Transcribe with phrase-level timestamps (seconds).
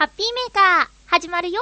[0.00, 1.60] ハッピーメーカー、始まるよ。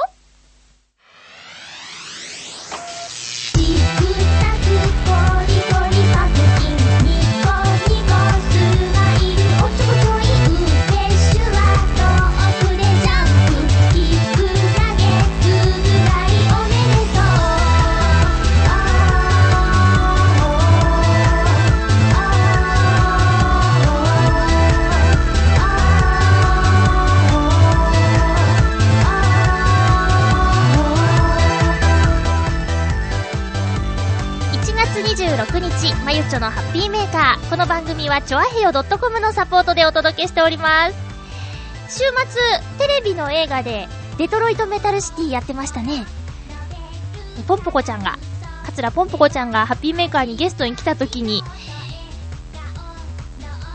[36.19, 37.49] ゆっちょのハッピーメーカー。
[37.49, 40.89] この番組は、ちょあへよ .com のサポートでお届けしておりま
[41.87, 41.97] す。
[41.97, 43.87] 週末、テレビの映画で、
[44.17, 46.05] デトロイトメタルシティやってましたね。
[47.47, 48.19] ポンポコちゃんが、
[48.65, 51.41] 桂ポンポコちゃんがハッピーメーカーにゲストに来た時に、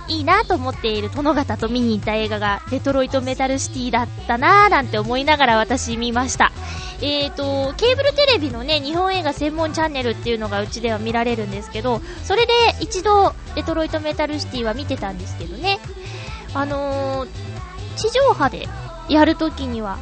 [0.09, 6.53] いいなと思っている殿方と見に行った映画がデトロイトメタルシティだったなーなんて思いながら私見ました。
[7.01, 15.81] えーと、ケーブルテレビのね、日本映画専門チャンネルっていうのがうちでは見られるんですけど、それで一度デトロイトメタルシティは見てたんですけどね。
[16.55, 17.29] あのー、
[17.97, 18.69] 地上波で
[19.09, 19.99] やるときには、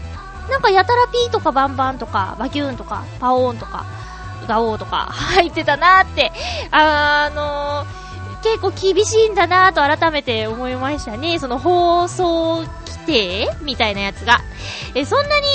[0.50, 3.87] なんかやたらピーとかバンバンとか、バキューンとか、パオーンとか、
[4.47, 6.33] ガオーとか入ってたなーって、
[6.70, 8.02] あのー、
[8.43, 11.39] 結構厳しいんだなと改めて思いましたね。
[11.39, 14.41] その放送規定みたいなやつが。
[14.95, 15.47] え、そんなに、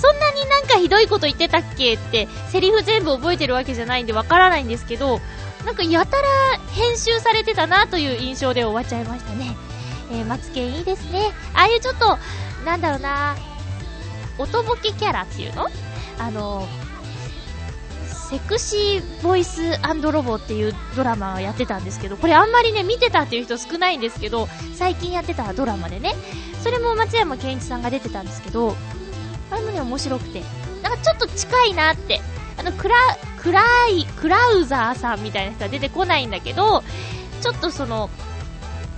[0.00, 5.20] そんなになんかひどいこと言ってたっけって、セリフ全部覚えてるわけじゃないんでわからないんですけど、
[5.64, 6.28] なんかやたら
[6.72, 9.56] 編集されてたなという印象で終わっちゃいましたね。
[10.12, 11.32] えー、マツケンいいですね。
[11.52, 12.18] ああいうちょっと、
[12.64, 13.36] なんだろうな、
[14.38, 15.68] 音ボケキャラっていうの？
[16.18, 16.66] あの、
[18.30, 19.76] セクシーボイス
[20.12, 26.14] ロボっていうドラマをやってたんですけど、これあんまりね、見てたっていう人少ないんですけど、最近やってたドラマでね、
[26.62, 28.76] それも松山ケンイチさんが出てたんですけど、
[29.50, 30.44] あれもね、面白くて、
[30.80, 32.20] なんかちょっと近いなって、
[32.56, 32.94] あの、クラ、
[33.42, 36.84] クライ、クラウザーさんみたいな人は出てこないんだけど、
[37.40, 38.10] ちょっとその、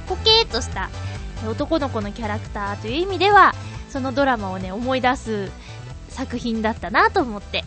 [0.09, 0.91] ポケーっとした
[1.49, 3.55] 男の子のキャラクターという意味では、
[3.89, 5.51] そのドラマをね、思い出す
[6.11, 7.65] 作品だったなと思って。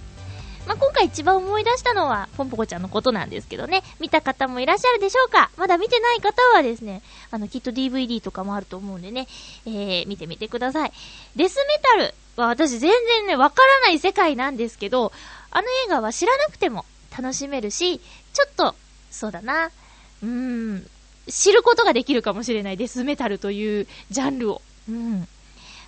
[0.65, 5.51] まあ、今回一番思い出したのは、ポンポコちゃんのことなんですけどね、見た方もいらっしゃるでしょうか？
[5.57, 9.27] まだ見てない方はですね、あの、きっと DVD とかもあると思うんでね、
[9.65, 10.91] えー、見てみてください。
[11.35, 15.11] デスメタルは私全然ね、わからない世界なんですけど、
[15.51, 17.99] あの映画は知らなくても楽しめるし、
[18.33, 18.75] ちょっと、
[19.11, 20.89] そうだな、うーん、
[21.27, 24.61] 知ることができるかもしれないデスメタルというジャンルを。
[24.89, 25.27] うん。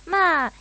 [0.06, 0.52] まあ、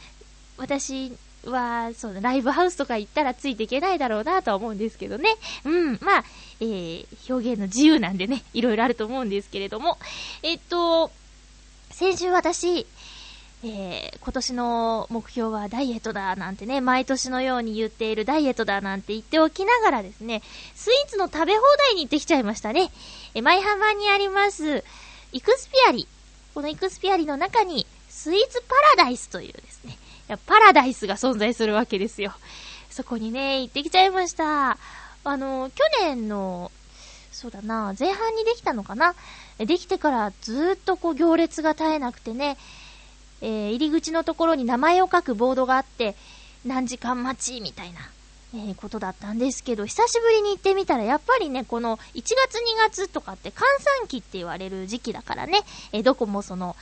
[0.57, 1.13] 私
[1.46, 5.36] は、そう、ライブハウスとか行ったらついていけないだろうなとは思うんですけどね。
[5.66, 6.24] うん、まあ、
[6.59, 9.97] えー、表現の自由なんでね、いろいろあると思うんですけれども。
[10.44, 11.12] えっと、
[11.92, 12.86] 先週私、
[13.64, 20.44] えー、今年の目標はダイエットだなんてね、毎年のように言っているダイエットだなんて言っておきながらですね、
[20.76, 22.92] スイーツの食べ放題に行ってきちゃいましたね。
[23.34, 24.84] え、舞浜にあります、
[25.31, 26.08] イクスピアリ。
[26.53, 29.53] このイクスピアリの中に、スイーツパラダイスという、
[30.46, 32.34] パラダイスが存在するわけですよ。
[32.90, 34.78] そこにね、行ってきちゃいました。
[35.24, 36.72] あの、去年の、
[37.32, 39.16] そうだな、前半にできたのかな？
[39.60, 42.58] できてからずっとこう行列が絶えなくてね、
[43.42, 46.16] えー、入り口のところに名前を書くボードがあって、
[46.66, 48.00] 何時間待ちみたいな、
[48.54, 52.34] えー、ことだったんですけど、久しぶりに行ってみたら、やっぱりね、この1月2
[52.80, 53.64] 月とかって閑
[54.00, 55.62] 散期って言われる時期だからね、
[55.92, 56.76] えー、どこもその、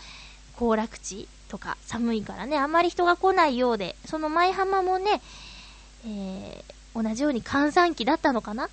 [0.58, 5.22] 行楽地とか寒いからね、あんまり人が来ないようで、その舞浜もね、
[6.06, 8.70] えー、同じように閑散期だったのかな？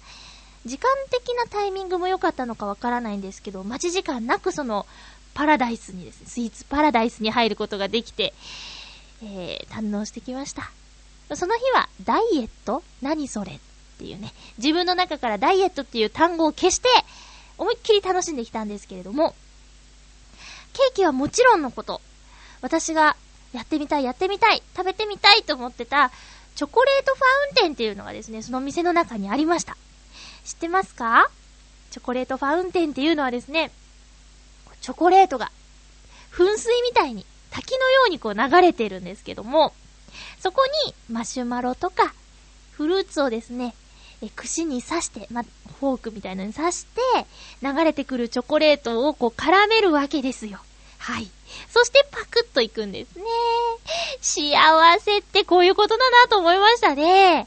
[0.65, 4.87] 時間的なタイミングも良かったのかわからないんですけど、待ち時間なくその、
[5.35, 8.33] パラダイスにですね、スイーツパラダイスに入ることができて、
[9.23, 10.71] えー、堪能してきました。
[11.35, 12.83] その日は、ダイエット？
[13.01, 13.53] 何それ？
[13.53, 13.59] っ
[13.99, 16.89] ていうね、自分の中からダイエットっていう単語を消して、
[17.59, 19.35] 思いっきり楽しんできたんですけれども、
[20.73, 22.01] ケーキはもちろんのこと、
[22.63, 23.17] 私が
[23.53, 26.11] やってみたい、やってみたい、食べてみたいと思ってた、
[26.55, 29.77] チョコレートファウンテンっていうのがですね、その店の中にありました。
[30.45, 31.31] 知ってますか？
[31.91, 33.71] チョコレートファウンテンっていうのはですね、
[34.81, 35.51] チョコレートが、
[36.33, 39.75] 噴水みたいに、滝のようにこう流れてるんですけども、
[40.41, 42.15] そこにマシュマロとか、
[42.73, 43.75] フルーツをですね、
[44.23, 47.01] え串に刺して、ま、フォークみたいなのに刺して、
[47.61, 50.61] 流れてくるチョコレートをこう絡めるわけですよ。
[50.99, 51.29] はい。
[51.71, 53.25] そしてパクッといくんですね。
[54.21, 54.55] 幸
[55.01, 57.47] せってこういうことだなと思いましたね。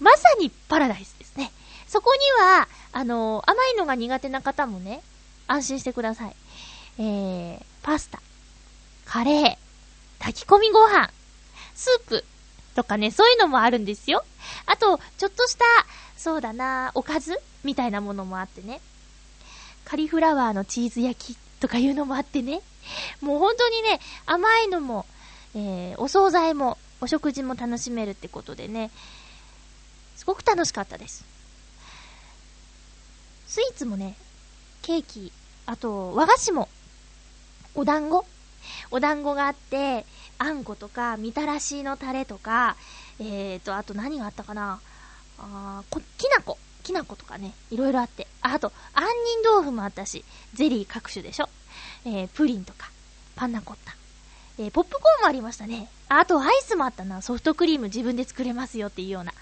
[0.00, 1.52] まさにパラダイスですね。
[1.88, 5.02] そこには、あの、甘いのが苦手な方もね、
[5.46, 6.36] 安心してください。
[6.98, 8.20] えー、パスタ、
[9.04, 9.56] カレー、
[10.18, 11.10] 炊き込みご飯、
[11.74, 12.24] スープ
[12.74, 14.24] とかね、そういうのもあるんですよ。
[14.66, 15.64] あと、ちょっとした、
[16.16, 18.80] そうだな、おかずみたいなものもあってね。
[19.84, 22.62] カリフラワーのチーズ焼きとかいうのもあってね。
[23.20, 25.06] もう本当にね、甘いのも、
[25.54, 28.90] えー、お惣菜も、お食事も楽しめるってことでね、
[30.16, 31.24] すごく楽しかったです。
[33.46, 34.16] スイーツもね、
[34.82, 35.32] ケーキ、
[35.66, 36.68] あと、和菓子も、
[37.74, 38.24] お団子
[38.90, 40.06] お団子があって、
[40.38, 42.76] あんことか、みたらしのタレとか、
[43.18, 44.80] えーと、あと何があったかな
[45.38, 46.58] あこ、きなこ。
[46.82, 48.26] きな粉とかね、いろいろあって。
[48.42, 49.06] あ、あと、杏
[49.42, 51.48] 仁豆腐もあったし、ゼリー各種でしょ。
[52.04, 52.90] えー、プリンとか、
[53.36, 53.94] パンナコッタ。
[54.58, 55.88] えー、ポップコーンもありましたね。
[56.08, 57.22] あと、アイスもあったな。
[57.22, 59.32] ソフトクリーム自分で作れますよっていうような。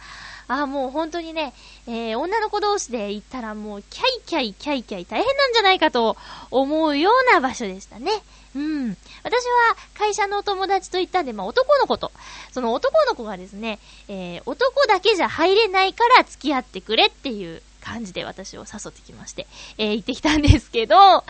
[0.49, 1.53] あ、もう本当にね、
[1.87, 6.17] えー、女の子同士で行ったらもう、キャイキャイ、キャイキャイ大変なんじゃないかと
[6.51, 8.11] 思うような場所でしたね。
[8.55, 8.97] うん。
[9.23, 12.13] 私は会社のお友達と行ったんで、まあ男の子と、
[12.53, 19.47] その男の子がですね、えー、男だけじゃ入れないから付き合ってくれっていう感じで私を誘ってきまして、
[19.79, 21.25] えー、行ってきたんですけど、 まあ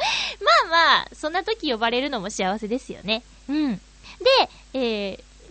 [0.68, 3.22] まあ、そんな時呼ばれるのも幸せですよね。
[3.48, 3.76] うん。
[3.76, 3.80] で、
[4.74, 4.78] え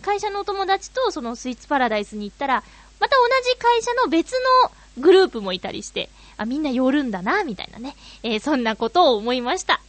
[0.02, 2.62] 会社のお友達とそのスイーツパラダイスに行ったら、
[3.00, 4.32] また同じ会社の別
[4.62, 7.96] のグループもいたりして、あ、みんな寄るんだな、みたいなね。
[8.22, 9.80] えー、そんなことを思いました。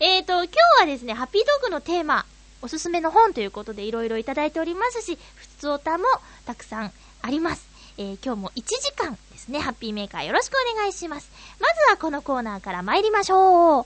[0.00, 2.26] えーと、今日はですね、ハッピードッグのテーマ、
[2.62, 6.04] おすすめの本ということでいろいろいただいておりますし、普通歌も
[6.44, 6.92] たくさん
[7.22, 7.69] あります。
[8.00, 11.30] えー、今日も1時間ですね、ハッピーメーカーよろしくお願いします。
[11.60, 13.84] まずはこのコーナーから参りましょう。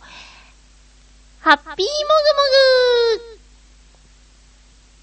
[1.40, 1.84] ハッピーもぐも
[3.26, 3.38] ぐ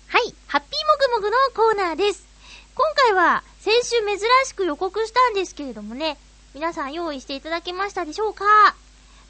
[0.07, 2.25] はい、ハッピーもぐもぐのコーナーです。
[2.73, 6.17] 今回は先週珍しく予告したんですけれどもね、
[6.53, 8.45] 皆さん用意していただけましたでしょうか？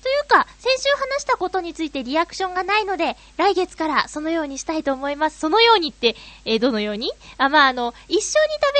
[0.01, 5.39] というか、先週話したことについてリアクションがないので、来月からそのようにしたいと思います。
[5.39, 6.15] そのようにって、
[6.45, 7.11] えー、どのように？
[7.37, 8.31] あ、まあ、あの、一緒に食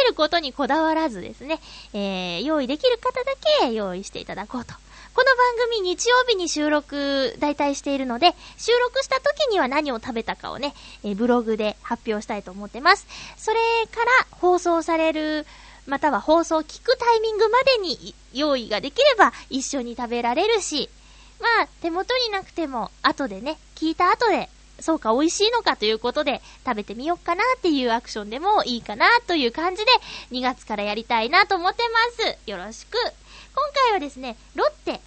[0.04, 1.60] べることにこだわらずですね、
[1.94, 4.74] えー、用意できる方だけ用意していただこうと。
[5.14, 5.26] この
[5.60, 10.74] 番組日曜日に収録大体しているので、収録した時には何を食べたかをね、
[11.04, 13.06] え、ブログで発表したいと思ってます。
[13.38, 13.58] それ
[13.92, 15.46] から放送される
[15.86, 20.90] または放送を聞くタイミングまでに用意ができれば一緒に食べられるし、
[21.42, 24.50] まあ、手元になくても、後でね、聞いた後で、
[24.80, 29.92] そうか、美味しいのかということで、食べてみようかなっていうアクションでもいいかなという感じで、
[30.32, 31.84] 2月からやりたいなと思って
[32.18, 32.38] ます。
[32.50, 32.94] よろしく。
[32.94, 35.02] 今回はですね、ロッテ、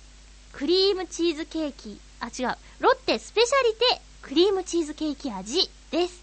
[0.52, 6.22] クリームチーズケーキ、あ、違う、ロッテスペシャリテクリームチーズケーキ味です。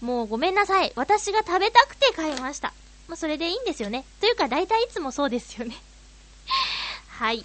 [0.00, 0.92] もうごめんなさい。
[0.94, 2.72] 私が食べたくて買いました。
[3.08, 4.04] まあ、それでいいんですよね。
[4.20, 5.74] というか、大体いつもそうですよね。
[7.08, 7.44] はい。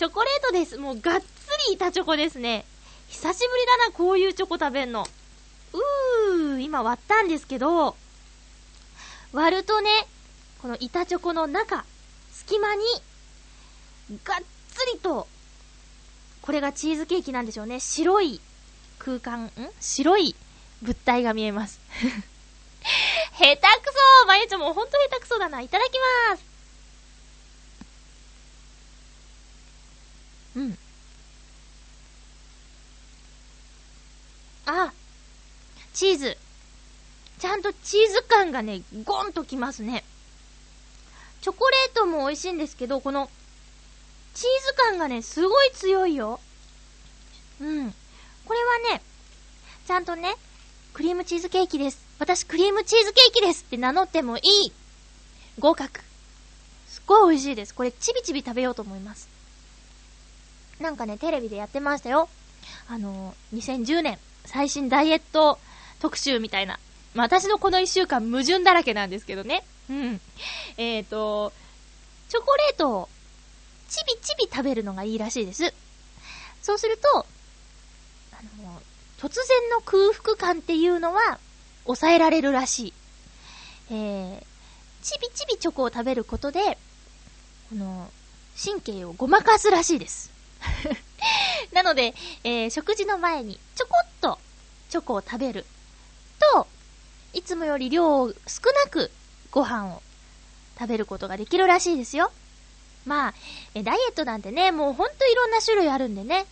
[0.00, 0.78] チョコレートです。
[0.78, 1.24] もうがっつ
[1.68, 2.64] り板チョコですね。
[3.10, 5.06] 久しぶりだな、こういうチョコ食べんの。
[5.74, 7.94] うー、今割ったんですけど、
[9.34, 9.90] 割るとね、
[10.62, 11.84] この板チョコの中、
[12.32, 12.82] 隙間に、
[14.24, 14.38] がっ
[14.70, 15.28] つりと、
[16.40, 17.78] これがチーズケーキなんでしょうね。
[17.78, 18.40] 白い
[18.98, 19.50] 空間、ん？
[19.80, 20.34] 白い
[20.80, 21.78] 物体が見えます。
[23.36, 23.60] 下手く
[24.22, 25.60] そまゆちょもうほんと下手くそだな。
[25.60, 25.90] いただき
[26.30, 26.49] ます。
[30.56, 30.78] うん。
[34.66, 34.92] あ、
[35.94, 36.36] チーズ。
[37.38, 40.04] ちゃんとチーズ感がね、ゴンときますね。
[41.40, 43.30] チョコレートも美味しいんですけど、この、
[44.34, 46.38] チーズ感がね、すごい強いよ。
[47.60, 47.94] うん。
[48.44, 49.02] これはね、
[49.86, 50.34] ちゃんとね、
[50.92, 51.98] クリームチーズケーキです。
[52.18, 54.72] 私クリームチーズケーキですって名乗ってもいい。
[55.58, 56.00] 合格。
[56.86, 57.74] すっごい美味しいです。
[57.74, 59.29] これちびちび食べようと思います。
[60.80, 62.28] なんかね、テレビでやってましたよ。
[62.88, 65.58] あの2010年最新ダイエット
[66.00, 66.78] 特集みたいな。
[67.14, 69.64] まあ、私のこの一週間矛盾だらけなんですけどね。
[69.90, 70.20] うん。
[70.76, 71.52] えっ、ー、と、
[72.28, 73.08] チョコレートを
[73.88, 75.74] ちびちび食べるのがいいらしいです。
[76.62, 77.26] そうすると、
[78.32, 78.80] あの、
[79.18, 81.38] 突然の空腹感っていうのは
[81.84, 82.94] 抑えられるらしい。
[83.90, 84.42] えー、
[85.02, 86.78] ちびちびチョコを食べることで、
[87.68, 88.08] この、
[88.62, 90.39] 神経をごまかすらしいです。
[91.72, 92.14] なので、
[92.44, 94.38] えー、食事の前にちょこっと
[94.88, 95.66] チョコを食べる
[96.52, 96.66] と、
[97.32, 98.34] いつもより量を少
[98.84, 99.10] なく
[99.50, 100.02] ご飯を
[100.78, 102.32] 食べることができるらしいですよ。
[103.06, 103.34] まあ、
[103.82, 106.46] ダイエットなんてね、もうほんといろんな種類あるんでね。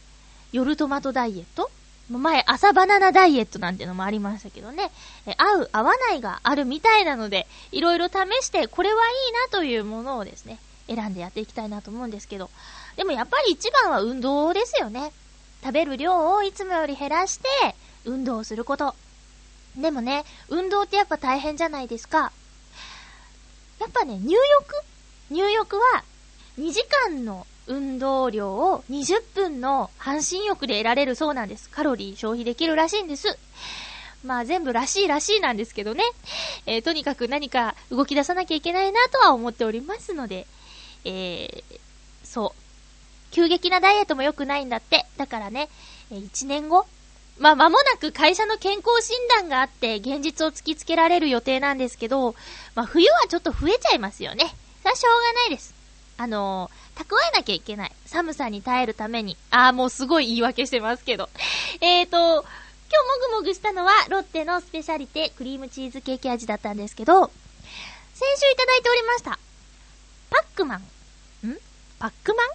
[0.52, 1.70] 夜トマトダイエット
[2.10, 4.90] 前、朝バナナダイエットなんてのもありましたけどね。
[5.26, 8.12] え合う、合わないがあるみたいなので、いろいろ試
[8.42, 12.50] して、これはいいなというものをですね、選んでやっていきたいなと思うんですけど。
[12.98, 15.12] でもやっぱり一番は運動ですよね。
[15.62, 17.46] 食べる量をいつもより減らして、
[18.04, 18.96] 運動をすること。
[19.76, 22.32] でもね、運動ってやっぱ大変じゃないですか。
[23.78, 24.42] やっぱね、入浴？
[25.30, 26.02] 入浴は
[26.58, 31.70] 2時間の運動量を20分の半身浴で得られるそうなんです。
[31.70, 33.38] カロリー消費できるらしいんです。
[34.24, 36.02] まあ全部らしいらしいなんですけどね。
[36.66, 40.48] えー、とにかく何か動き出さなきゃいけないなとは思っておりますので、
[41.04, 41.80] えー、
[42.24, 42.57] そう。
[43.30, 45.06] 急激なダイエットも良くないんだって。
[45.16, 45.68] だからね、
[46.10, 46.86] え、1年後
[47.38, 52.34] まあ間もなく会社の健康診断があって現実を突きつけられる予定なんですけど、
[52.74, 54.44] まあ冬はちょっと増えちゃいますよね。
[54.80, 55.74] それはしょうがないです。
[56.16, 57.92] あのー、蓄えなきゃいけない。
[58.06, 59.36] 寒さに耐えるために。
[59.50, 61.28] あーもうすごい言い訳してますけど。
[61.80, 67.30] えーと、今日もぐもぐしたのは、ロッテのスペシャリテクリームチーズケーキ味だったんですけど、
[68.14, 69.38] 先週いただいておりました。
[70.30, 70.80] パックマン。
[71.46, 71.58] ん？
[72.00, 72.48] パックマン？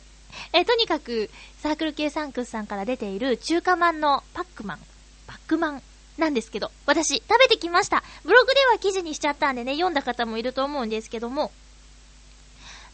[0.53, 1.31] えとにかく、
[1.61, 4.79] サークル系サンクスさんから出ている中華まんのパックマン。
[5.25, 5.83] パックマン
[6.17, 8.03] なんですけど、私、食べてきました。
[8.23, 11.51] ブログでは記事にしちゃったんでね、読んだ方もいると思うんですけども、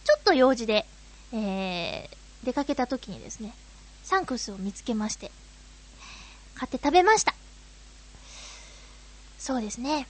[0.06, 0.86] ちょっと用事で、
[1.34, 3.54] えー、出かけた時にですね、
[4.04, 5.30] サンクスを見つけまして、
[6.56, 7.34] 買って食べました。
[9.38, 10.08] そうですね。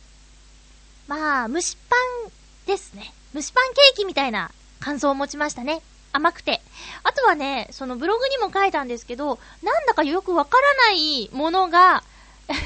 [1.07, 1.95] まあ、蒸しパ
[2.27, 2.31] ン
[2.67, 3.11] ですね。
[3.33, 5.81] 蒸しパンケーキみたいな感想を持ちましたね。
[6.11, 6.61] 甘くて。
[7.03, 12.03] あとはね、そのブログにも書いたんですけど、なんだかよくわからないものが
[12.49, 12.57] なん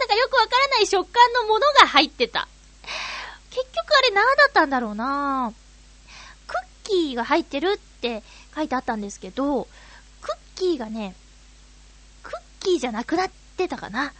[0.00, 2.48] だかよくわからない食感のものが入ってた。
[3.50, 5.52] 結局あれ何だったんだろうな
[6.46, 8.22] クッキーが入ってるって
[8.54, 9.68] 書いてあったんですけど、
[10.22, 11.14] クッキーがね、
[12.22, 14.12] クッキーじゃなくなってたかな。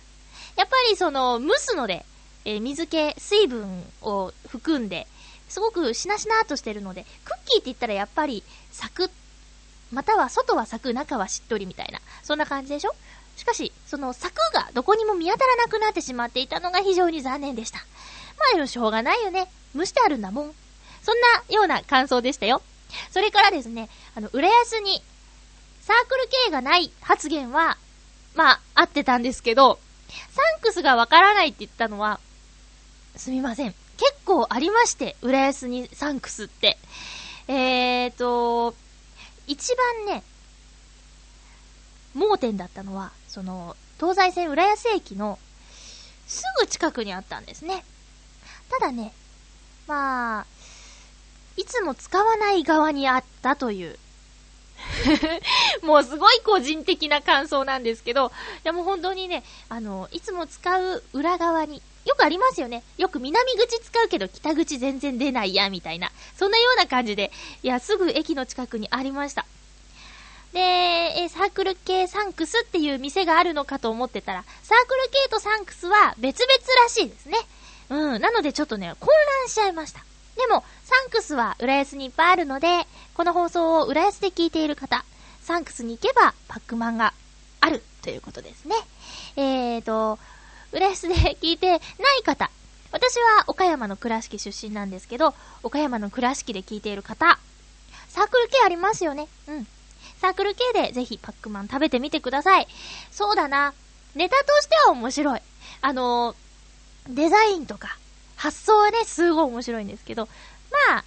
[0.57, 2.05] やっぱりその、蒸すので、
[2.45, 5.07] えー、水気、水分を含んで、
[5.49, 9.11] すごくしなしなーとしてるので、クッキーって言ったらやっぱり、サク、
[9.93, 12.95] または外はサク、中はしっとりみたいな、そんな感じでしょ？
[13.37, 17.79] しかし、そのサクがどこにも見当たらなくなってしまっていたのが非常に残念でした。
[17.79, 17.85] ま
[18.53, 19.51] あでもしょうがないよね。
[19.75, 20.55] 蒸してあるんだもん。
[21.03, 22.63] そんなような感想でしたよ。
[23.11, 25.03] それからですね、あの、浦安に、
[25.81, 27.79] サークル系がない発言は、
[28.35, 29.79] まあ、合ってたんですけど、
[30.09, 32.21] サンクスがわからないって言ったのは、
[33.17, 33.75] すみません。
[33.99, 36.79] 結構ありまして、浦安にサンクスって。
[37.49, 38.75] えーと、
[39.47, 40.23] 一番ね、
[42.15, 45.39] 盲点だったのは、その、東西線浦安駅の
[46.27, 47.85] すぐ近くにあったんですね。
[48.71, 49.13] ただね、
[49.87, 50.47] まあ、
[51.57, 53.99] いつも使わない側にあったという
[55.83, 58.31] もうすごい個人的な感想なんですけど、い
[58.65, 62.83] やもう本当にね、あの、いつも使う裏側に、よくありますよね。
[62.97, 66.11] よく南口使うけど北口全然出ないや、みたいな。
[66.39, 67.31] そんなような感じで、
[67.63, 69.45] いや、すぐ駅の近くにありました。
[70.55, 77.37] で、えサークル系サンクスっていう店があるのかと思ってたら、サークル系とサンクスは別々らしいですね。
[77.91, 79.11] うん、なのでちょっとね、混
[79.43, 80.03] 乱しちゃいました。
[80.37, 85.05] でも、サンクスは浦安にいっぱいあるので、この放送を浦安で聞いている方、
[85.43, 87.13] サンクスに行けばパックマンが
[87.61, 88.75] あるということですね。
[89.37, 90.19] えーと、
[90.73, 91.81] 浦安で聞いてない
[92.25, 92.51] 方、
[92.93, 97.39] 私は岡山の倉敷出身なんですけど、岡山の倉敷で聞いている方、
[98.09, 99.29] サークル系ありますよね。
[99.49, 99.67] うん。
[100.21, 102.67] サークル系でぜひパックマン食べてみてください。
[103.11, 103.75] そうだな。
[104.15, 105.41] ネタとしては面白い。
[105.81, 106.35] あの、
[107.09, 107.99] デザインとか、
[108.37, 110.29] 発想はね、すごい面白いんですけど、
[110.89, 111.05] まあ、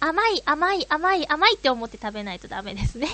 [0.00, 3.08] 甘い、甘い、甘い、甘いって思って食べないとダメですね。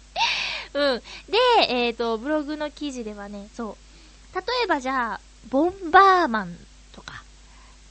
[0.74, 1.02] うん。
[1.28, 3.85] で、えっ、ー、と、ブログの記事ではね、そう。
[4.36, 6.54] 例えばじゃあ、ボンバーマン
[6.92, 7.22] とか、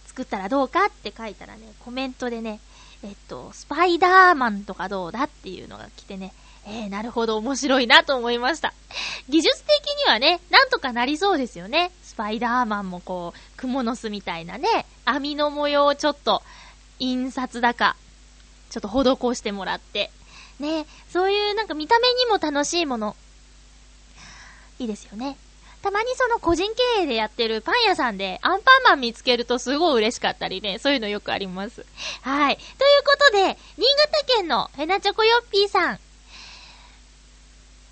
[0.05, 2.59] 作ったらどうかって書いたらね、コメントでね、
[3.03, 6.33] えっと、スパイダーマンとかどうだっていうのが来てね、
[6.67, 8.75] えー、なるほど面白いなと思いました。
[9.27, 11.91] 技術的にはね、なんとかなりそうですよね。
[12.03, 16.43] スパイダーマンもこう、クモの巣みたいなね、網の模様をちょっと、
[16.99, 17.95] 印刷だか、
[18.69, 20.11] ちょっと施してもらって。
[20.59, 23.15] ね、そういうなんか見た目にも楽しいもの。
[24.77, 25.37] いいですよね。
[25.85, 31.85] たまにその個人経営でやってるパン屋さんでアンパンマン見つけるとすごい嬉しかったりね、そういうのよくあります。
[32.23, 32.57] はい。
[32.57, 32.67] という
[33.05, 35.99] ことで、新潟県のヘナチョコヨッピーさん。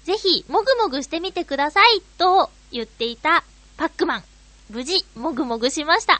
[0.05, 3.43] ぜひ、もぐもぐしてみてくださいと言っていた
[3.77, 4.23] パックマン。
[4.71, 6.19] 無事、もぐもぐしました。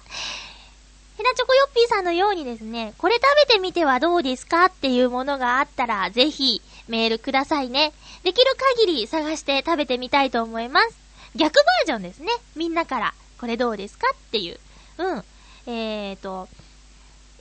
[1.18, 7.94] ヘナチョコヨッピーさんのようにですね、これ食べてみてはどうですかっていうものがあったら、ぜひメールくださいね。
[8.24, 11.03] できる限り探して食べてみたいと思います。
[11.36, 12.30] 逆バージョンですね。
[12.56, 14.60] みんなから、これどうですかっていう。
[14.98, 15.24] うん。
[15.66, 16.48] えーと、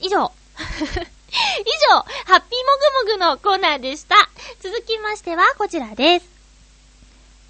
[0.00, 0.32] 以上。
[0.58, 1.96] 以上、
[2.26, 4.16] ハッピーもぐもぐのコーナーでした。
[4.62, 6.26] 続きましてはこちらです。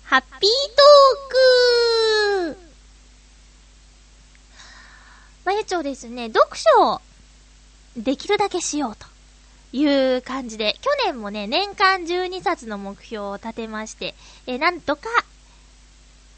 [0.05, 2.59] ハッピートーク
[5.45, 7.01] まゆちょですね、読書を
[7.97, 9.07] できるだけしようと
[9.77, 14.15] いう感じで、去年もね、年間12冊の目標を立てまして、
[14.47, 15.09] えなんとか、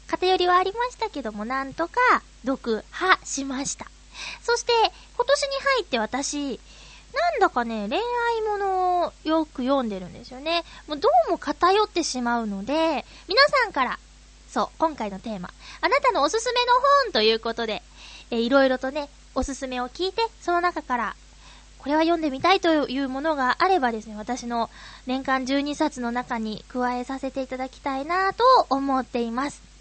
[0.07, 1.99] 偏りはありましたけども、なんとか
[2.45, 3.87] 読破しました。
[4.43, 4.71] そして、
[5.15, 6.59] 今年に入って私、
[7.13, 10.63] なんだかね、恋愛ものをよく読んでるんですよね。
[10.87, 13.99] もうどうも偏ってしまうので、皆さんから、
[14.49, 15.49] そう、今回のテーマ、
[15.81, 16.73] あなたのおすすめの
[17.05, 17.81] 本ということで、
[18.31, 21.15] えー、いろいろとね、おすすめを聞いて、その中から、
[21.79, 24.69] これは読んでみたいというものがあればですね、私の
[25.05, 29.74] 年間12冊の中に加えさせていただきたいなと思っています。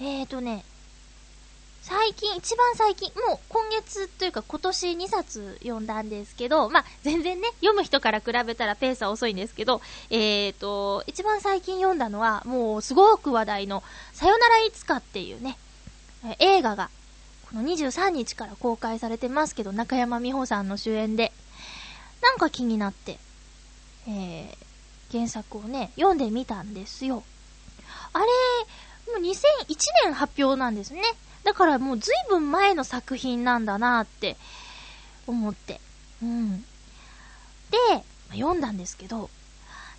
[0.00, 0.62] えーとね、
[1.80, 15.56] 最近、一番最近、もう今月というか今年2冊読んだんですけど、まあ、全然ね、読む人から比べたらペースは遅いんですけど、えーと、一番最近読んだのは、もうすごく話題の、さよならいつかっていうね、
[16.40, 16.90] 映画が、
[17.48, 21.32] この23日から公開されてますけど、中山美穂さんの主演で、
[22.20, 23.18] なんか気になって、
[24.08, 24.56] えー、
[25.10, 27.22] 原作をね、読んでみたんですよ。
[28.12, 28.26] あれ、
[29.06, 31.02] もう2001年発表なんですね。
[31.44, 34.36] だからもう随分前の作品なんだなって
[35.26, 35.80] 思って。
[36.22, 36.60] うん。
[36.60, 36.64] で、
[38.32, 39.30] 読んだんですけど、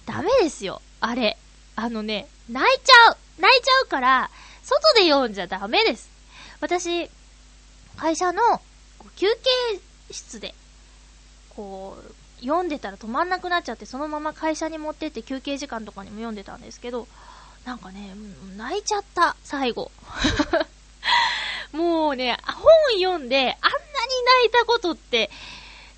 [0.06, 0.82] ダメですよ。
[1.00, 1.38] あれ。
[1.76, 4.30] あのね、泣いちゃう泣いちゃうから、
[4.64, 6.10] 外で読んじゃダメです。
[6.60, 7.10] 私、
[7.98, 8.42] 会社の
[9.16, 9.80] 休憩
[10.12, 10.56] 室で、
[11.56, 17.08] こう、読んでたら止まんなくなっちゃって、そのまま会社に持ってって休憩時間とかにも読んでたんですけど、
[17.68, 18.16] なんかね、
[18.56, 19.92] 泣いちゃった、最後。
[21.76, 22.64] もうね、本
[22.98, 25.30] 読んで、あんなに泣いたことって、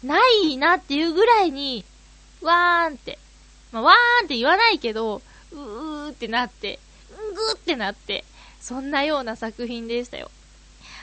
[0.04, 1.86] ないなっていうぐらいに、
[2.42, 3.20] わーんって、
[3.72, 5.22] まあ、わーんって言わないけど、
[5.52, 6.80] うーってなって、
[7.36, 8.26] ぐーってなって、
[8.60, 10.32] そんなような作品でしたよ。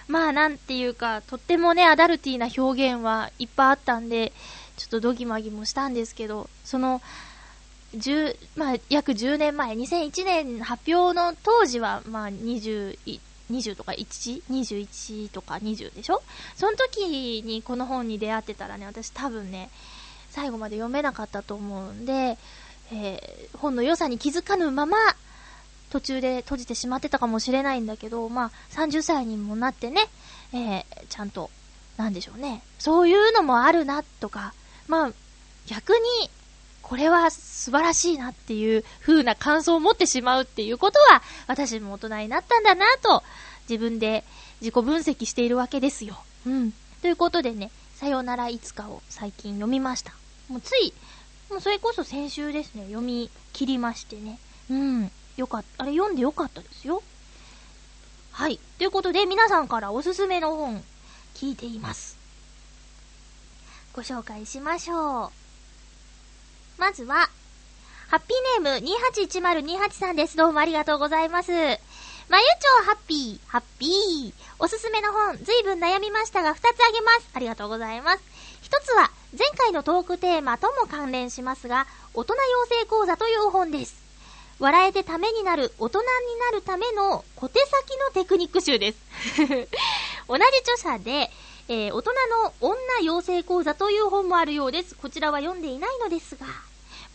[0.08, 4.32] まあなんていうか、とってもね、アダルティーな表現はいっぱいあったんで、
[4.76, 7.00] ちょっとドギマギもしたんですけど、その、
[7.96, 16.20] 10、まあ、約10年前、2001年発表の当時は、まあ、21 20とか 1?21 とか20でしょ？
[16.56, 19.70] その時にこの本に出会ってたらね、私多分ね、
[20.30, 22.38] 最後まで読めなかったと思うんで、
[22.92, 24.96] えー、本の良さに気づかぬまま、
[25.90, 30.00] 途中で閉じてしまってたかもしれないんだけど、まあ、30歳にもなってね、
[30.52, 31.50] えー、ちゃんと、
[31.96, 32.62] なんでしょうね。
[32.78, 34.52] そういうのもあるな、とか、
[34.88, 35.12] まあ、
[35.66, 36.30] 逆に、
[36.86, 43.24] これは素晴らしいなっていう風な感想を持ってしまうっていうことは、私も大人になったんだなと、
[43.68, 44.22] 自分で
[44.60, 46.16] 自己分析しているわけですよ。
[46.46, 46.72] うん。
[47.02, 50.12] ということでね、さよならいつかを最近読みました。
[50.48, 50.94] もうつい、
[51.50, 54.38] もうそれこそ先週ですね、読み切りましてね。
[54.70, 55.10] うん。
[55.36, 55.82] よかった。
[55.82, 57.02] あれ読んでよかったですよ。
[58.30, 58.60] はい。
[58.78, 60.84] ということで、皆さんからおすすめの本、
[61.34, 62.16] 聞いています。
[63.92, 65.45] ご紹介しましょう。
[66.78, 67.30] まずは、
[68.08, 70.36] ハッピーネーム281028さんです。
[70.36, 71.50] どうもありがとうございます。
[71.52, 74.32] まゆちょハッピー、ハッピー。
[74.58, 77.30] おすすめの本、ずいぶん悩みましたが、2つあげます。
[77.32, 78.22] ありがとうございます。
[78.64, 83.96] 1つは、前回のトークテーマとも関連しますが、大人養成講座という本です。
[84.58, 86.06] 笑えてためになる、大人に
[86.52, 88.98] なるための小手先のテクニック集です。
[90.28, 91.30] 同じ著者で、
[91.68, 92.10] えー、大人
[92.44, 94.94] の女養成講座という本もあるようです。
[94.94, 96.46] こちらは読んでいないのですが。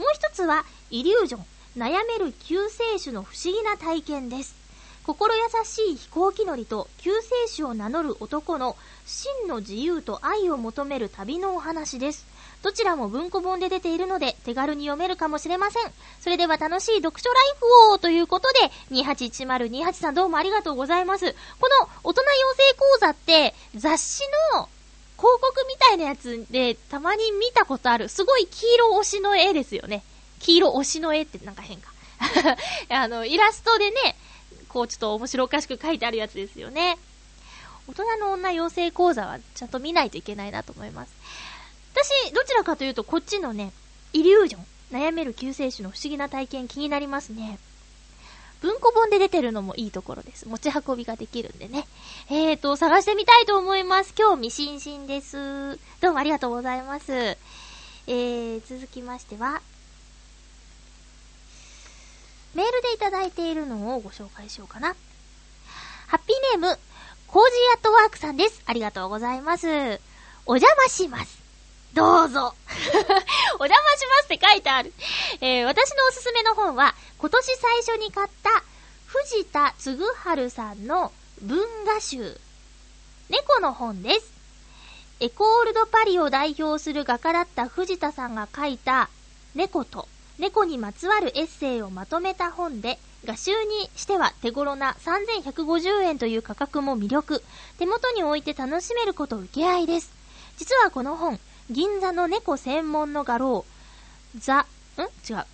[0.02, 1.46] もう一つは、イリュージョン、
[1.78, 4.56] 悩める救世主の不思議な体験です。
[5.04, 12.26] 心優しい飛行機乗りと救世主を名乗る男の真の自由と愛を求める旅のお話です。
[12.64, 15.92] どちらも文庫本で出ているので手軽に読めるかもしれません。
[16.20, 18.60] それでは楽しい読書ライフをということで、
[18.96, 21.36] 281028さんどうもありがとうございます。
[21.60, 24.24] この大人養成講座って雑誌
[24.56, 24.68] の
[25.22, 28.10] 広告みたいなやつでたまに見たことある。
[28.10, 30.02] すごい黄色推しの絵ですよね。
[30.40, 31.92] 黄色推しの絵ってなんか変か。
[32.90, 34.16] あの、イラストでね、
[34.68, 36.98] こうちょっと面白おかしく書いてあるやつですよね。
[37.88, 41.12] 大人の女養成講座はちゃんと見ないといけないなと思います。
[41.94, 43.74] 私、どちらかというと、こっちのね、
[44.14, 47.60] イリュージョン、悩める救世主の不思議な体験気になりますね。
[48.62, 50.48] 文庫本で出てるのもいいところです。
[50.48, 51.88] 持ち運びができるんでね。
[52.30, 54.14] えーと、探してみたいと思います。
[54.14, 55.80] 興味津々です。
[56.00, 57.12] どうもありがとうございます。
[57.12, 59.62] えー、続きましては、
[62.54, 64.96] メールでいただいているのをご紹介しようかな。
[66.08, 66.80] ハッピーネーム、
[67.28, 68.62] コージーアットワークさんです。
[68.66, 69.68] ありがとうございます。
[70.46, 71.41] お邪魔します。
[71.94, 72.56] どうぞ。
[73.60, 74.94] お邪魔しますって書いてある。
[75.42, 78.64] えー、私のおすすめの本は、今年最初に買った、
[79.06, 82.40] 藤田嗣治さんの文画集
[83.30, 84.32] 猫の本です。
[85.20, 89.10] エコールドパリを代表する画家だった藤田さんが書いた
[89.54, 90.08] 猫と
[90.42, 97.44] 猫にまつわるエッセイをまとめた本で、画集にしては手頃な3150円という価格も魅力。
[97.78, 100.12] 手元に置いて楽しめること受け合いです。
[100.58, 103.66] 実はこの本、銀座の猫専門の画廊、
[104.38, 104.66] ザ、
[104.98, 105.02] ん？
[105.30, 105.46] 違う。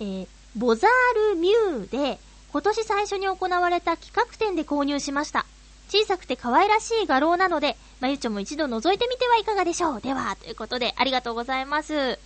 [0.00, 2.18] えー、ボザールミューで、
[2.52, 5.44] 今年最初に行われた企画展で購入しました。
[5.88, 10.00] 小さくて可愛らしい画廊なので、まゆちょも一度覗いてみてはいかがでしょう。
[10.00, 12.18] では、ということで、ありがとうございます。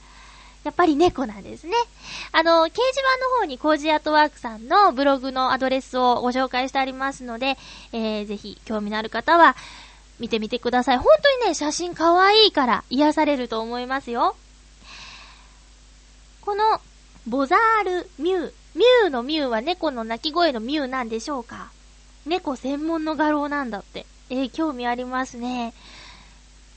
[0.64, 1.73] やっぱり猫なんですね。
[2.31, 7.59] あの、掲示板の方にコージアートワークさんのブログのアドレスをご紹介してありますので、
[7.92, 9.57] えー、ぜひ興味のある方は
[10.23, 10.99] 見てみてください。
[10.99, 14.37] 本当にね、写真可愛いから癒されると思いますよ。
[16.43, 16.81] この、
[17.27, 18.53] ボザールミュー。
[18.77, 21.73] ミューのミューは猫の鳴き声のミューなんでしょうか？
[22.25, 24.07] 猫専門の画廊なんだって。
[24.31, 25.75] えー、興味ありますね。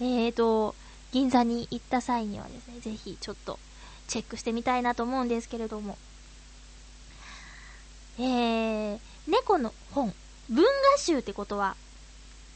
[0.01, 0.73] えーと、
[1.11, 3.59] 銀座に行った際にはですね、ぜひちょっと
[4.07, 5.99] チェックしてみたいなと思うんですけれども。
[8.17, 10.11] えー、猫の本、
[10.49, 11.75] 文画集ってことは、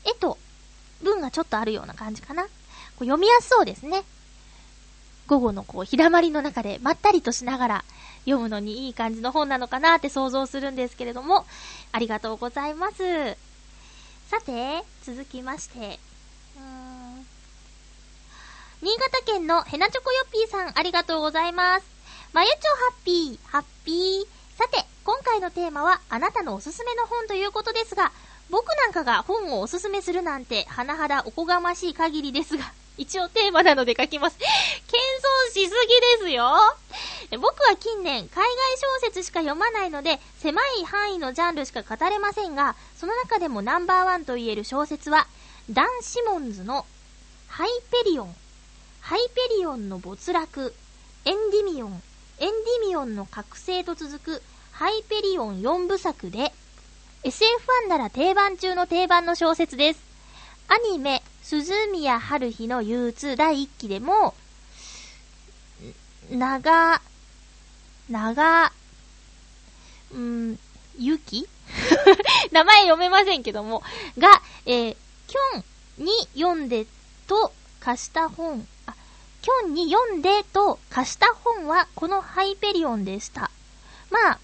[0.04, 0.40] 絵と
[1.02, 2.44] 文がちょっとあるような感じかな。
[2.44, 2.50] こ
[3.02, 4.04] う読みやすそうですね。
[5.28, 7.86] 午後のこう、ひだまりの中でまったりとしながら
[8.26, 11.46] 読むのにいい感じの本なのかなって想像するんですけれども、
[11.92, 13.38] ありがとうございます。
[14.30, 16.00] さて、続きまして、
[16.58, 17.26] うーん
[18.82, 21.86] 新潟県のヘナチョコヨッピーさん、ありがとうございます。
[22.32, 22.62] まゆちょハ
[23.02, 24.28] ッピー、ハッピー。
[24.58, 28.12] さて、今回のテーマは、あなたのおすすめの本ということですが、
[28.50, 34.38] 僕なんかが本をおすすめするなんて、甚だおこがましい限りですが、 一応テーマなので書きます。
[34.38, 36.52] 謙遜しすぎですよ。
[37.40, 45.28] 僕は近年、海外小説しか読まないので、狭い範囲のジャンルしか語れませんが、その中でもナンバーワンと言える小説は、
[45.70, 46.86] ダン・シモンズの
[47.48, 48.36] ハイペリオン
[49.02, 50.74] ハイペリオンの没落、
[51.26, 52.04] エンディミオン、
[52.40, 56.54] エンディミオンの覚醒と続くハイペリオン4部作で、
[57.24, 60.00] SF ファンなら定番中の定番の小説です。
[60.70, 64.36] アニメ、涼宮ハルヒの憂鬱第1期でも、
[66.32, 67.02] 長、
[68.10, 68.72] 長、
[70.14, 70.60] うん、
[70.98, 71.48] ゆき
[72.54, 73.84] 名前読めませんけども、
[74.18, 75.64] が、えー、キョ
[76.02, 76.86] ンに読んで
[77.28, 77.52] と
[77.82, 78.96] 貸した本、あ
[79.42, 83.52] キョンに読んでと貸した本はこのハイペリオンでした。
[84.10, 84.40] まあ、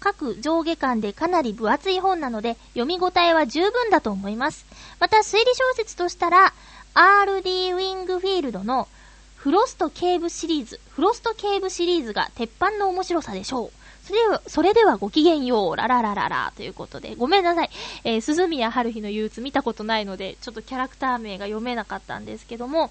[0.00, 4.66] 各上下巻でかなり分厚い本なので読み応えは十分だと思います。
[5.00, 6.52] また推理小説としたら
[6.94, 7.72] R.D.
[7.72, 8.88] ウィングフィールドの
[9.36, 13.70] フロスト警部シリーズ、フロスト警部シリーズが鉄板の面白さでしょう。
[14.04, 17.70] それでは、それではごきげんよう、ラララララ、ということで、ごめんなさい。
[18.04, 22.90] えー、鈴宮春日の憂鬱見たことないので、ちょっとキャラクター名が読めなかったんですけども、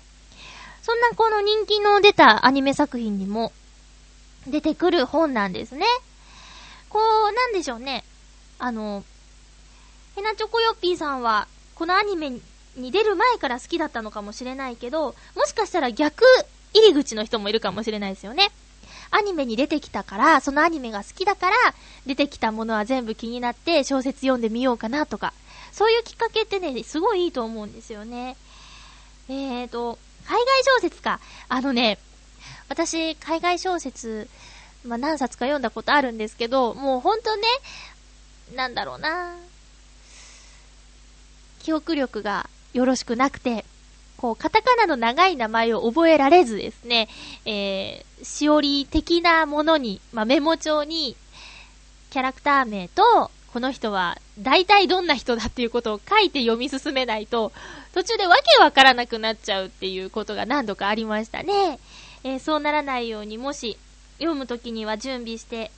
[0.84, 3.52] そんなこの人気の出たアニメ作品にも
[4.46, 5.86] 出てくる本なんですね。
[6.90, 8.04] こう、なんでしょうね。
[8.60, 9.04] あの、
[10.16, 12.32] ヘナチョコヨッピーさんは、このアニメ
[12.76, 16.24] に出る前から好きだったのかもしれないけど、もしかしたら逆
[16.74, 18.52] 入り口の人もいるかもしれないですよね。
[19.12, 21.56] アニメに出てきたから、そのアニメが好きだから、
[22.06, 25.34] 出てきたものは全部気になって小説読んでみようかなとか、
[25.72, 28.36] そういうきっかけってね、すごいいいと思うんですよね。
[29.30, 31.20] えーと、海外小説か。
[31.48, 32.00] あのね、
[32.70, 34.30] 私、海外小説、
[34.88, 37.44] まあ、何冊か読んだことあるんですけど、もうほんとね、
[38.56, 39.36] なんだろうな
[41.60, 43.66] 記憶力がよろしくなくて、
[44.16, 47.08] こう、カタカナの長い名前を覚えられずですね、
[47.46, 51.16] えー、しおり的なものに、まあ、メモ帳に、
[52.10, 57.52] キャラクター名と、この人は大体どんな人だっていうことを書いて読み進めないと、
[57.94, 61.80] 途中でわけわからなくなっちゃうっていうことが何度かありましたね。
[62.24, 63.78] えー、そうならないようにもし
[64.18, 65.72] 読むときには準備して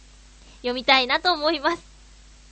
[0.58, 1.84] 読みたいなと思います。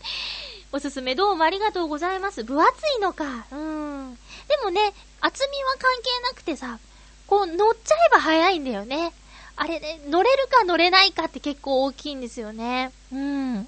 [0.71, 2.43] おすすめどうもありがとうございます。
[2.43, 3.45] 分厚いのか。
[3.51, 4.15] うん。
[4.47, 6.79] でもね、厚みは関係なくてさ、
[7.25, 9.13] こう乗っちゃえば早いんだよね。
[9.55, 12.91] あれね、乗れるか乗れないかって結構大きいんですよね。
[13.11, 13.67] うん。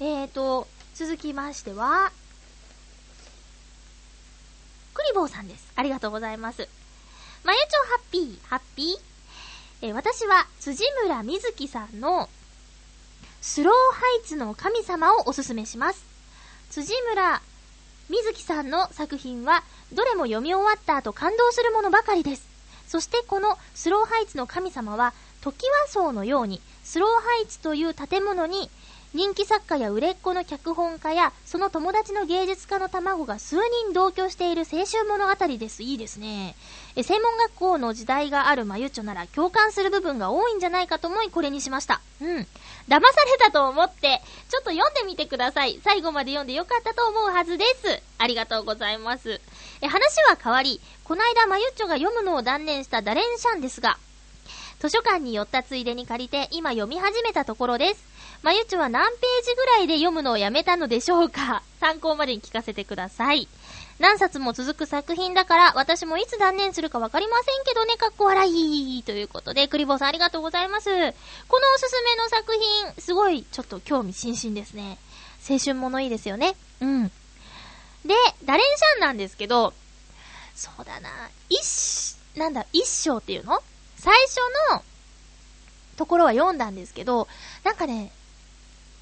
[0.00, 2.12] えーと、続きましては、
[4.94, 5.68] クリボーさんです。
[5.76, 6.68] ありがとうございます。
[7.44, 9.17] まゆちょハッピー、ハッピー？
[9.80, 12.28] えー、私は辻村瑞希さんの
[13.40, 16.04] スローハイツの神様をおすすめします。
[16.70, 17.40] 辻村
[18.08, 19.62] 瑞希さんの作品は
[19.92, 22.48] どれも読み終わった後感動するものばかりです。
[22.88, 25.12] そしてこのスローハイツの神様は、
[25.42, 28.70] トキワ荘のようにスローハイツという建物に
[29.14, 35.82] 人気作家や売れっ子の脚本家や、その友達の芸術家の卵が数人同居している青春物語です。
[35.82, 36.54] いいですね。
[36.94, 42.02] え専門学校の時代があるまゆちょなら共感する部分が多いんじゃないかと思いこれにしました。
[42.20, 42.28] うん。
[42.28, 42.46] 騙
[42.88, 43.00] され
[43.38, 45.80] たと思って、ちょっと読んでみてください。
[45.82, 48.02] 最後まで読んでよかったと思うはずです。
[48.18, 49.40] ありがとうございます。
[49.80, 53.96] え話は変わり、こないだまゆちょが読むのを断念したダレンシャンですが、
[54.80, 58.17] 図書館に寄ったついでに借りて今読み始めたところです。
[58.42, 61.62] まゆちょは何ページぐらいで読むのをやめたのでしょうか？
[61.80, 63.48] 参考までに聞かせてください。
[63.98, 69.02] 何冊も続く作品だから、私もいつ断念するかわかりませんけどね、かっこ笑い。
[69.02, 70.88] ということで、クリボーさんありがとうございます。
[70.88, 71.04] この
[71.74, 74.98] おすすめの作品、すごい、ちょっと興味津々ですね。
[75.50, 76.54] 青春ものいいですよね。
[76.80, 77.08] うん。
[78.04, 79.74] で、ダレンシャンなんですけど、
[80.54, 81.10] そうだな、
[81.48, 83.60] 一、なんだ、一章っていうの？
[83.98, 84.36] 最初
[84.72, 84.82] の
[85.96, 87.26] ところは読んだんですけど、
[87.64, 88.12] なんかね、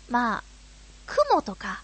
[0.08, 0.42] まあ、
[1.06, 1.82] 雲とか、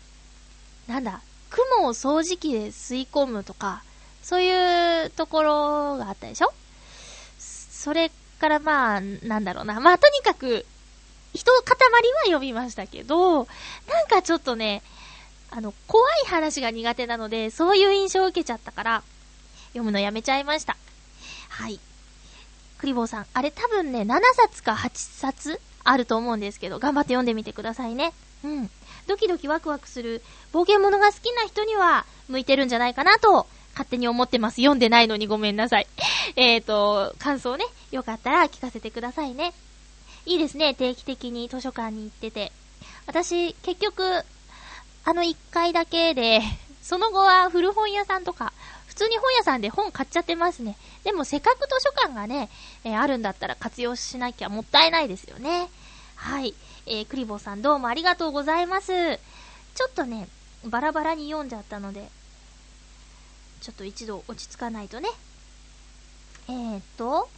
[0.87, 3.83] なんだ、雲を掃除機で吸い込むとか、
[4.23, 6.53] そういうところがあったでしょ？
[7.39, 9.81] それからまあ、なんだろうな。
[9.81, 10.65] まあ、とにかく、
[11.35, 13.49] 人塊は読みましたけど、
[13.89, 14.83] なんかちょっとね、
[15.51, 19.03] あの、怖い話が苦手なので、そういう印象を受けちゃったから、
[19.69, 20.77] 読むのやめちゃいました。
[21.49, 21.81] はい。
[22.79, 28.13] クリボーさん、あれ多分ね、7冊か8冊あると思うんですけど、頑張って読んでみてくださいね。
[28.45, 28.71] うん。
[29.07, 34.57] ドキドキワクワクする冒険物が好きな人には向いてるんじゃないかなと、勝手に思ってます。
[34.57, 35.87] 読んでないのにごめんなさい。
[36.37, 39.55] えーと、感想ね、よかったら聞かせてくださいね。
[40.27, 42.53] いいですね、定期的に図書館に行ってて。
[43.07, 44.25] 私、結局、
[45.05, 46.43] あの1回だけで、
[46.83, 48.53] その後は古本屋さんとか、
[49.03, 50.77] 通に本屋さんで本買っちゃってますね。
[51.03, 52.49] でもせっかく図書館がね、
[52.85, 55.69] えー、あるんだったら活用しなきゃもったいないですよね。
[56.15, 56.55] はい。
[56.87, 58.93] えー、クリボーさんどうもありがとうございます。
[59.75, 60.29] ちょっとね、
[60.65, 62.09] バラバラに読んじゃったので、
[63.61, 65.09] ちょっと一度落ち着かないとね。
[66.49, 67.29] えー、っと、こ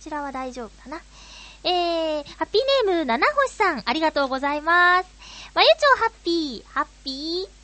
[0.00, 1.00] ちらは大丈夫かな。
[1.64, 5.08] えー、ハッピーネーム、七星さん、ありがとうございます。
[5.54, 7.57] まゆちょハッピー、ハッピー。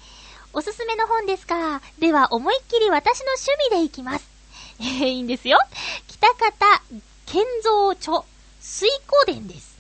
[0.57, 1.83] おすすめの本ですか？
[1.99, 4.31] では、思いっきり私の趣味でいきます。
[4.79, 5.59] えー、いいんですよ。
[6.07, 6.81] 北方
[7.27, 8.23] 建造著
[8.61, 8.89] 水
[9.27, 9.77] 古伝です。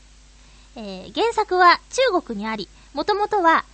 [0.74, 1.78] えー、原作は
[2.12, 3.64] 中国にあり、もともとは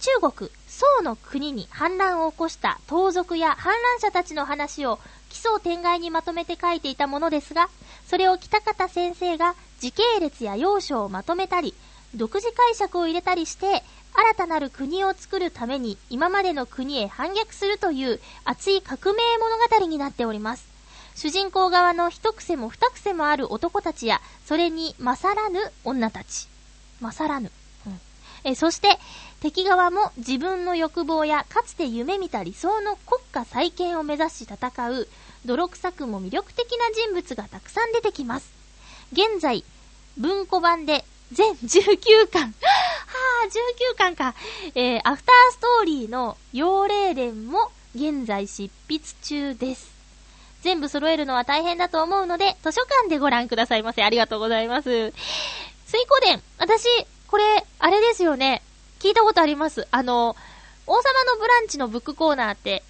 [0.00, 7.70] 中国、宋の国に反乱を起こした盗賊や反乱者たちの話を奇想天外にまとめて書いていたものですが、
[8.08, 11.72] それを北方先生が時系列や要所をまとめたり、
[12.14, 13.82] 独自解釈を入れたりして、
[14.14, 20.66] 新たなる国を作るために今までの国へ反逆するという熱い革命物語になっております。
[21.14, 26.48] 主人公側の一癖も二癖もある男たちや、それに勝らぬ女たち。
[27.00, 27.50] 勝らぬ。
[27.86, 28.00] うん、
[28.44, 28.98] えそして、
[29.40, 35.08] 敵側も自分の欲望やかつて夢見た理想の国家再建を目指し戦う、
[35.44, 38.50] 泥臭くも魅力的な人物がたくさん出てきます。
[39.12, 39.64] 現在、
[40.16, 42.54] 文庫版で全19巻。
[42.62, 42.68] は
[43.44, 43.46] あ、
[43.92, 44.34] 19巻か。
[44.74, 49.90] えー、アフターストーリーの幼霊伝も現在執筆中です。
[50.62, 54.02] 全部揃えるのは大変だと思うので、図書館でご覧くださいませ。
[54.02, 55.12] ありがとうございます。
[55.86, 56.86] 水湖伝、私、
[57.28, 58.62] これ、あれですよね。
[58.98, 59.86] 聞いたことあります。
[59.90, 60.34] あの、
[60.86, 62.82] 王様のブランチのブックコーナーって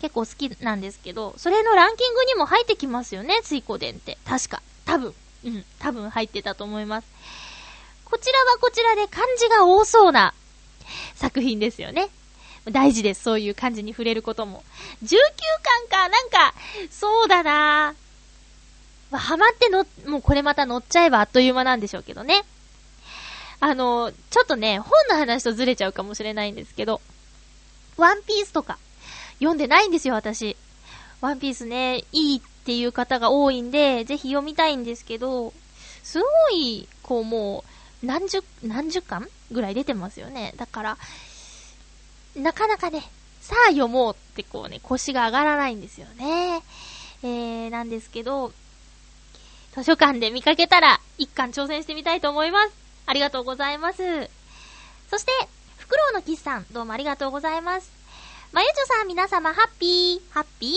[0.00, 4.18] 結構好きなんですけど、それのランキングにも入ってきますよね、水湖伝って。
[4.26, 4.62] 確か。
[4.84, 5.14] 多分。
[5.44, 7.06] うん、多分入ってたと思います。
[8.04, 10.34] こちらはこちらで漢字が多そうな
[11.14, 12.08] 作品ですよね。
[12.70, 14.64] 大事です、そういう漢字に触れることも。
[15.02, 15.16] 19
[15.62, 16.54] 巻か、なんか、
[16.90, 17.94] そうだな
[19.10, 22.44] まあ、ハマっての、もうこれまた乗っちゃえばあっという間なんでしょうけどね。
[23.60, 27.00] あの、ちょっとね、本の話とずれちゃうかもしれないんですけど、
[27.96, 28.78] ワンピースとか、
[29.38, 30.56] 読んでないんですよ、私。
[31.20, 35.52] ワンピースね、いいっていう方が多いんで、ぜひ読みたいんですけど、
[36.02, 37.73] すごい、こうもう、
[38.04, 40.54] 何十、何十巻ぐらい出てますよね。
[40.56, 40.98] だから、
[42.36, 43.02] なかなかね、
[43.40, 46.62] さあ読もうってこうね、腰が上がらないんですよね。
[47.22, 48.52] えー、なんですけど、
[49.74, 52.72] 図書館で見かけたら、一巻挑戦してみたいと思います。
[53.06, 54.02] ありがとうございます。
[55.10, 55.32] そして、
[55.78, 57.90] フクロウのキスさん、どうもありがとうございます。
[58.52, 60.72] まゆちょさん皆様、ハッピー、ハッピー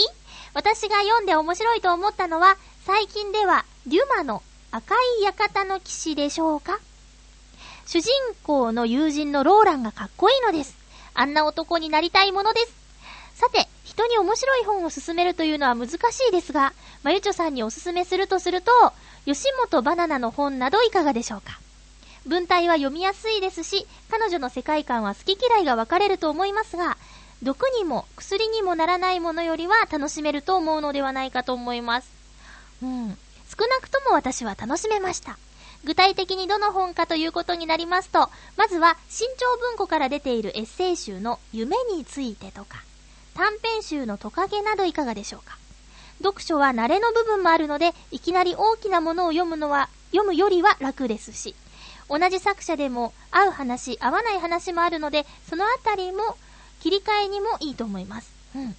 [0.53, 6.79] 私が読んで面白いと思ったのは、最近では、デュマの赤い館の騎士でしょうか？
[7.87, 8.11] 主人
[8.43, 10.75] 公の友人のローランがかっこいいのです。
[11.13, 12.73] あんな男になりたいものです。
[13.33, 15.95] さて、人に面白い本を勧めるというのは難し
[16.27, 16.73] いですが、
[17.03, 18.71] まゆちょさんにおすすめするとすると、
[19.25, 21.61] 吉本バナナの本などいかがでしょうか。
[22.25, 26.97] 文体は読みやすいですし、彼女の世界観は好き嫌いが分かれると思いますが、
[27.41, 32.09] 毒にも薬にもならないものよりは楽しめると思うのではないかと思います。
[32.83, 33.17] うん。
[33.47, 35.37] 少なくとも私は楽しめました。
[35.83, 42.83] 具体的にどの本かということになりますと、まずは新潮文庫から出ているエッセイ集の夢についてとか、
[43.35, 45.57] 短編集のトカゲなどいかがでしょうか。
[46.23, 51.55] 読書は慣れの部分もあるので、いきなり大きなものを読むのは、読むよりは楽ですし、
[52.09, 56.37] 同じ作者でも合う話、合わない話もあるので、そのあたりも
[56.81, 58.31] 切り替えにもいいと思います。
[58.55, 58.75] うん。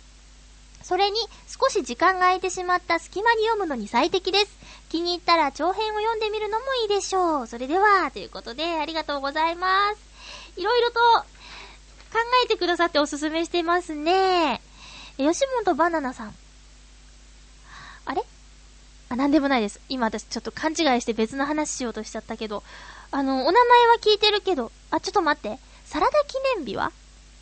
[0.89, 4.57] それに、少し時間が空いてしまった隙間に読むのに最適です。
[4.89, 7.47] 気に入ったら長編を読んでみるのもいいでしょう。
[7.47, 9.99] それでは、ということで、ありがとうございます。
[10.59, 14.63] いろいろと考えてくださっておすすめしてますね。
[15.19, 16.35] 吉本バナナさん。
[18.07, 18.23] あれ？
[19.11, 19.83] あ、なんでもないです。
[19.91, 22.63] 今私ちょっと勘違いして別の話しようとしちゃったけど、
[23.11, 25.59] あの、お名前は聞いてるけど、あ、ちょっと待って。
[25.85, 26.93] サラダ記念日は？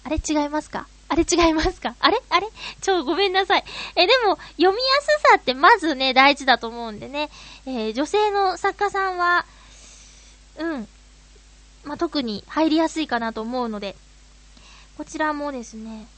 [0.03, 0.17] あれ？
[0.17, 0.89] 違いますか？
[1.09, 1.95] あれ違いますか？
[2.01, 2.21] あれ？
[2.31, 2.49] あれ？
[2.81, 3.65] ちょ、ごめんなさい。
[3.95, 7.31] え、でも、読みやすさってまずね、大事だと思うんでね。
[7.65, 9.47] えー、女性の作家さんは、
[10.59, 10.89] うん。
[11.85, 13.95] まあ、特に入りやすいかなと思うので、
[14.99, 16.09] こちらもですね、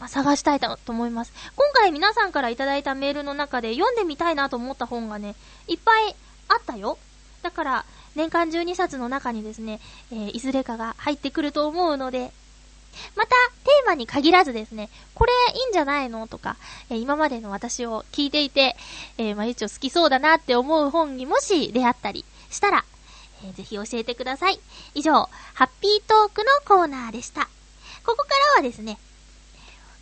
[0.00, 1.32] まあ、探したいと思います。
[1.54, 5.36] 今回皆さんからいただいたメールの中で読んでみたいなと思った本がね、
[5.68, 6.16] いっぱい
[6.48, 6.98] あったよ。
[7.42, 7.84] だから、
[8.16, 9.78] 年間12冊の中にですね、
[10.10, 12.32] えー、いずれかが入ってくると思うので、
[13.16, 13.30] また、
[13.64, 16.56] テーマに限らずですね、これいいんじゃないのとか、
[16.90, 18.76] え、今までの私を聞いていて、
[19.18, 22.84] えー、まゆちょ好きそうだなって思う本にもし出会ったりしたら、
[23.44, 24.60] えー、ぜひ教えてください。
[24.94, 27.48] 以上、ハッピートークのコーナーでした。
[28.04, 28.98] ここからはですね、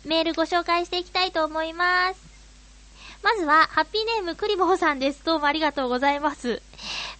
[0.05, 2.29] メールご紹介していきたいと思います。
[3.21, 5.25] まずは、ハッピーネームクリボーさんです。
[5.25, 6.61] どうもありがとうございます。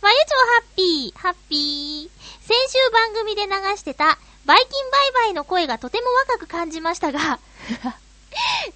[0.02, 2.10] まゆちょハッピー、ハッピー。
[2.42, 7.20] 先週番組で流してた、バイキンバイバイの声がとても若く感じましたが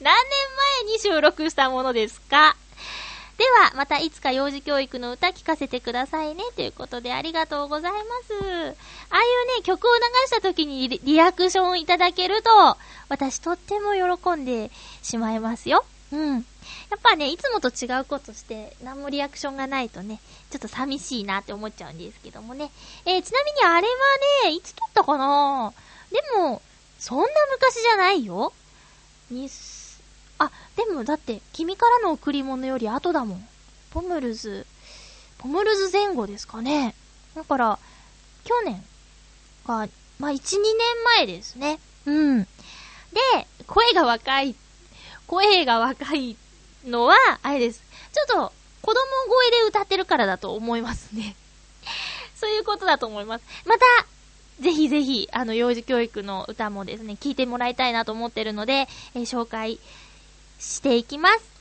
[0.02, 2.56] 何年前に収録したものですか？
[3.38, 6.43] では、またいつか幼児教育の歌聞かせてくださいね。
[6.56, 8.06] ということでありがとうございます。
[8.34, 8.67] ああいう
[9.58, 12.78] ね、曲を流した時にリアクションいただけると、
[13.10, 14.69] 私とっても喜んで
[15.02, 15.84] しまいますよ。
[16.13, 16.36] うん。
[16.36, 16.39] や
[16.95, 20.19] っぱね、いつもと違うことして、何もリアクションがないとね、
[20.52, 22.69] ちょっと寂しいなって思っちゃうんですけどもね。
[23.06, 23.93] えー、ちなみにあれは
[24.45, 25.73] ね、いつ撮ったかな？
[26.12, 26.62] でも、
[26.99, 28.54] そんな昔じゃないよ。
[29.32, 30.02] にす
[30.38, 33.47] あ、でもだって、君からの贈り物より後だもん。
[33.89, 34.67] ポムルズ、
[35.39, 36.93] ポムルズ前後ですかね。
[37.34, 37.80] だから、
[38.43, 38.84] 去年
[39.65, 39.88] が、
[40.19, 41.80] まあ、1、2年前ですね。
[42.06, 42.43] うん。
[42.43, 42.49] で、
[43.65, 44.56] 声が若いっ、
[45.27, 46.36] 声が若い
[46.86, 47.83] のは、あれです。
[48.13, 51.36] ちょっと、子供声で歌ってるからだと思いますね。
[52.36, 53.45] そういうことだと思います。
[53.65, 53.86] また、
[54.59, 59.79] ぜひぜひ、あの、幼児教育の歌もですね、聞いてもらいたいなと思ってるので、えー、紹介
[60.59, 61.53] していきます。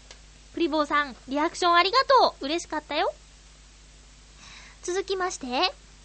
[0.55, 3.13] プリボーさん、リアクションありがとう嬉しかったよ
[4.83, 5.47] 続きまして、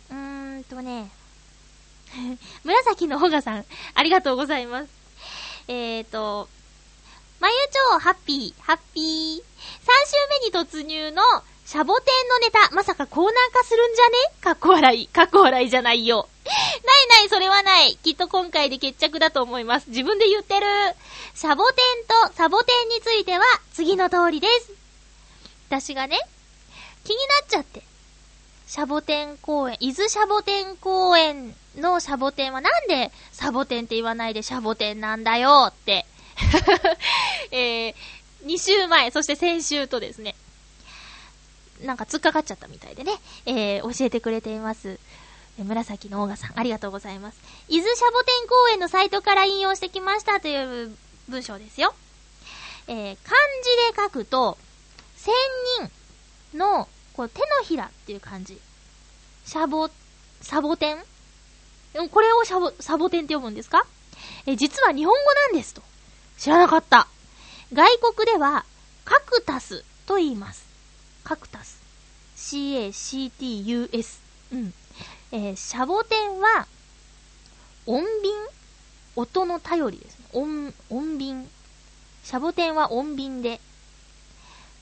[0.10, 1.10] うーんとね、
[2.64, 4.90] 紫のほがさん、ありがとうございます。
[5.68, 6.48] えーと、
[7.40, 9.38] まゆちょ、ハッピー、ハッピー。
[9.38, 9.44] 3週
[10.42, 11.22] 目に突入の、
[11.66, 14.12] シャボテンのネタ、まさかコーナー化するんじゃね？
[14.42, 16.30] かっこ笑い、かっこ笑いじゃないよ。
[16.46, 17.98] ないない、それはない。
[17.98, 19.90] きっと今回で決着だと思います。
[19.90, 20.66] 自分で言ってる。
[21.36, 21.76] シャボテ
[22.26, 24.72] ンとサボテンについては、次の通りです。
[25.70, 26.18] 私がね、
[27.04, 27.84] 気になっちゃって。
[28.66, 36.06] シャボテン公園、伊豆シャボテン公園のシャボテンはなんでサボテンって言わないでシャボテンなんだよって、
[37.52, 37.96] えー、
[38.46, 40.36] 2週前、そして先週とですね、
[41.82, 43.14] なんか突っかかっちゃったみたいでね、
[43.46, 45.00] えー、教えてくれています。
[45.58, 47.38] 紫のオーガさん、ありがとうございます。
[47.68, 50.96] 伊豆シャボテン公園のサイトから引用してきましたという
[51.28, 51.96] 文章ですよ。
[52.88, 54.58] えー、漢字で書くと、
[55.18, 55.34] 千
[56.52, 58.62] 人の、こう、手のひらっていう感じ。
[59.46, 59.90] シャボ、
[60.42, 61.04] サボテン？
[62.12, 63.86] これをシャボ、サボテンって読むんですか？
[64.46, 65.82] え実は日本語なんですと。
[66.38, 67.08] 知らなかった。
[67.74, 68.66] 外国では、
[69.06, 70.66] カクタスと言います。
[71.24, 71.82] カクタス。
[72.36, 74.22] C-A-C-T-U-S。
[74.54, 74.74] うん。
[75.32, 76.68] えー、シャボテンは、
[77.86, 78.34] 音瓶
[79.16, 80.18] 音の頼りです。
[80.34, 81.50] 音、音瓶。
[82.24, 83.60] シャボテンは音瓶で、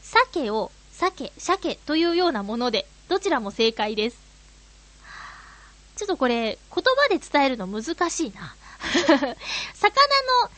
[0.01, 4.18] 鮭を、鮭、鮭というようなもので、どちらも正解です。
[5.95, 8.56] ちょっとこれ、言葉で伝えるの難しいな。
[9.74, 9.89] 魚
[10.43, 10.51] の、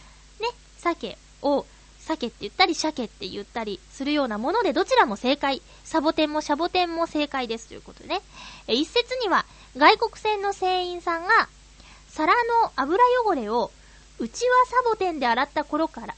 [0.95, 1.65] 鮭を、
[1.99, 5.61] 鮭って言ったり、鮭って言ったりするようなもので、どちらも正解。
[5.83, 8.21] サボテンもシャボテンも正解ですということでね。
[8.67, 11.49] え一説には、外国船の船員さんが、
[12.09, 13.71] 皿の油汚れを、
[14.19, 16.17] うちはサボテンで洗った頃から、ん？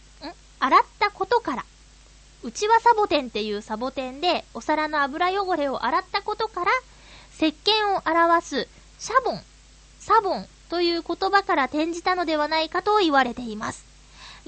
[0.59, 1.65] 洗ったことから、
[2.43, 6.71] うちはサボテンっていうサボテンで、お皿の油汚れを洗ったことから、
[7.35, 8.67] 石鹸を表す、
[8.99, 9.41] シャボン、
[9.99, 13.88] サボンという言葉から転じたのではないかと言われています。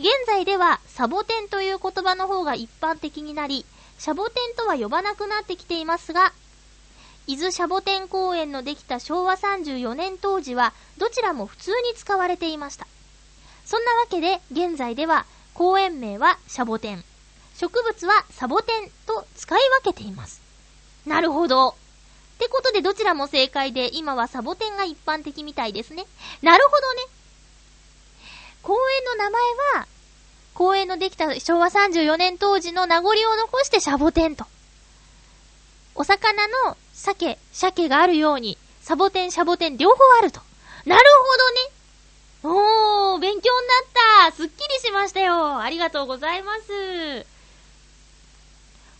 [0.01, 3.67] 現在では、サボテンという言葉の方が一般的になり、
[3.99, 6.33] シャボテンとは呼ばなくなってきていますが、
[7.27, 12.87] 伊豆シャボテン公園のできた昭和34年当時は、どちらも普通に使われていました。
[13.63, 17.03] そんなわけで、現在では、公園名はシャボテン。
[17.59, 20.41] 植物はサボテンと使い分けています。
[21.05, 21.69] なるほど。
[21.69, 21.73] っ
[22.39, 26.07] てことでどちらも正解で、今はサボテンが一般的みたいですね。
[26.41, 27.01] なるほどね。
[28.63, 29.41] 公園の名前
[29.75, 29.87] は、
[30.53, 34.45] 公園のできた昭和34年当時の名残を残してシャボテンと。
[35.95, 40.41] お魚の鮭、鮭があるように、サボテン、シャボテン両方あると。
[40.85, 41.03] なる
[42.43, 43.13] ほどね。
[43.13, 44.35] おー、勉強になった。
[44.35, 45.59] すっきりしましたよ。
[45.59, 46.61] ありがとうございます。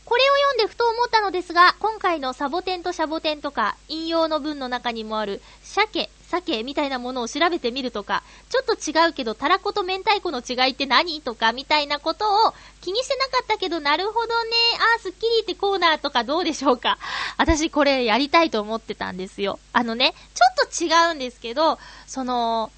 [0.06, 14.52] これを読んでふと思ったのですが、今回のサボテンとシャボテンとか、引用の文の中にもある、鮭、鮭みたいなものを調べてみるとか、ちょっと違うけど、たらこと明太子の違いって何とか、みたいなことを気にしてなかったけど、なるほどね、
[14.96, 16.98] あー、スッキリってコーナーとかどうでしょうか。
[17.38, 19.60] 私これやりたいと思ってたんですよ。
[19.74, 21.78] あのね、ちょっと違うんですけど、
[22.08, 22.72] その、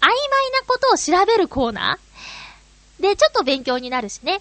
[0.00, 4.40] 曖昧なことを調べるコーナーで、ちょっと勉強になるしね。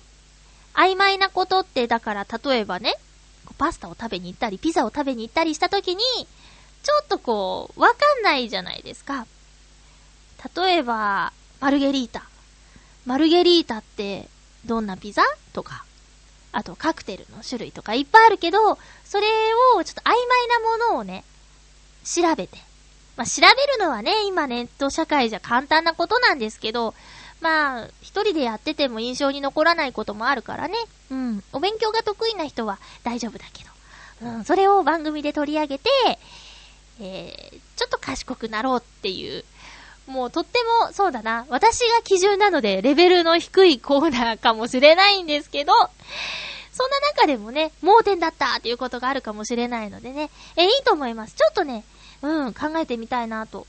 [0.74, 2.96] 曖昧なことって、だから例えばね、
[3.58, 6.04] パスタを食べに行ったり、ピザを食べに行ったりした時に、
[6.84, 9.26] ちょっとこう、わかんないじゃないですか。
[10.56, 12.24] 例えば、マルゲリータ。
[13.06, 14.30] マルゲリータって、
[14.66, 15.24] どんなピザ
[15.54, 15.86] とか、
[16.52, 19.28] あとカクテルの種類とかいっぱいあるけど、それ
[19.78, 20.16] をちょっと曖昧
[20.48, 21.24] なものをね、
[22.04, 22.58] 調べて。
[23.16, 26.94] まあ、調べるのはね、今ネット社会じゃ簡単なことなんですけど、
[27.42, 30.76] まあ、一人でやってても印象に残らないこともあるからね。
[31.12, 31.44] うん。
[31.52, 33.64] お勉強が得意な人は大丈夫だけ
[34.22, 34.30] ど。
[34.30, 34.44] うん。
[34.46, 35.90] それを番組で取り上げて、
[37.00, 39.44] えー、ちょっと賢くなろうっていう。
[40.08, 41.46] もうとっても、そうだな。
[41.50, 45.74] 私が基準なので、レベルの低いコーナーかもしれないんですけど、
[46.74, 51.36] そんな中でもね、盲点だったっていうことがあるかもしれないのでね、えいいと思います。
[51.36, 51.86] ちょっとね、
[52.22, 53.68] うん、考えてみたいなと。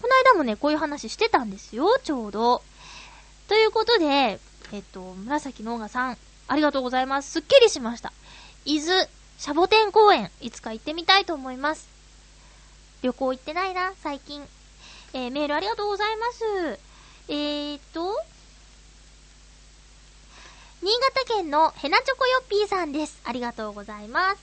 [0.00, 2.62] この間もね、こういう話してたんですよ、ちょうど。
[3.48, 4.38] ということで、
[4.72, 7.32] えっと、紫のオガさん、ありがとうございます。
[7.32, 8.12] すっきりしました。
[8.64, 11.97] 伊豆、シャボテン公園、いつか行ってみたいと思います。
[13.02, 14.46] 旅行行ってないな、最近。
[15.12, 16.80] えー、メールありがとうございます。
[17.28, 18.22] えーと、
[20.82, 23.20] 新潟県のヘナチョコヨッピーさんです。
[23.24, 24.38] ありがとうございます。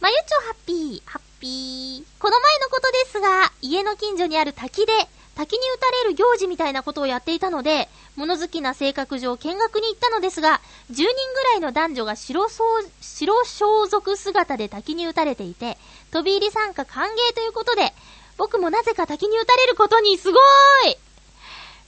[0.00, 2.04] まゆちょハッピー、ハッピー。
[2.20, 4.92] この前のことですが、家の近所にある滝で
[5.34, 10.60] 滝に打たれる行事みたいなことをやっていたので、物好きな性格上見学に行ったのですが、
[10.90, 15.76] 10人ぐらいの男女が白白装束姿で滝に打たれていて、
[16.12, 17.92] 飛び入り参加歓迎ということで、
[18.38, 20.96] 僕もなぜか滝に打たれることにすごーい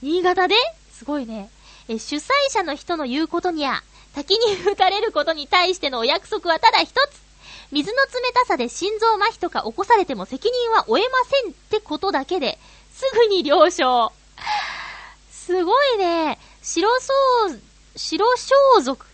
[0.03, 0.55] 新潟で?
[0.93, 1.51] すごいね。
[1.89, 3.83] え、主催者の人の言うことにゃ、
[4.14, 6.95] 滝に打たれることに対してのお約束はただ一つ。
[7.70, 12.59] 水の冷たさで心臓麻痺とか起こされても責任は負えませんってことだけで、
[12.93, 14.12] すぐに了承。
[15.49, 16.38] すごいね。
[16.61, 17.14] 白装、
[17.96, 19.07] 白装束。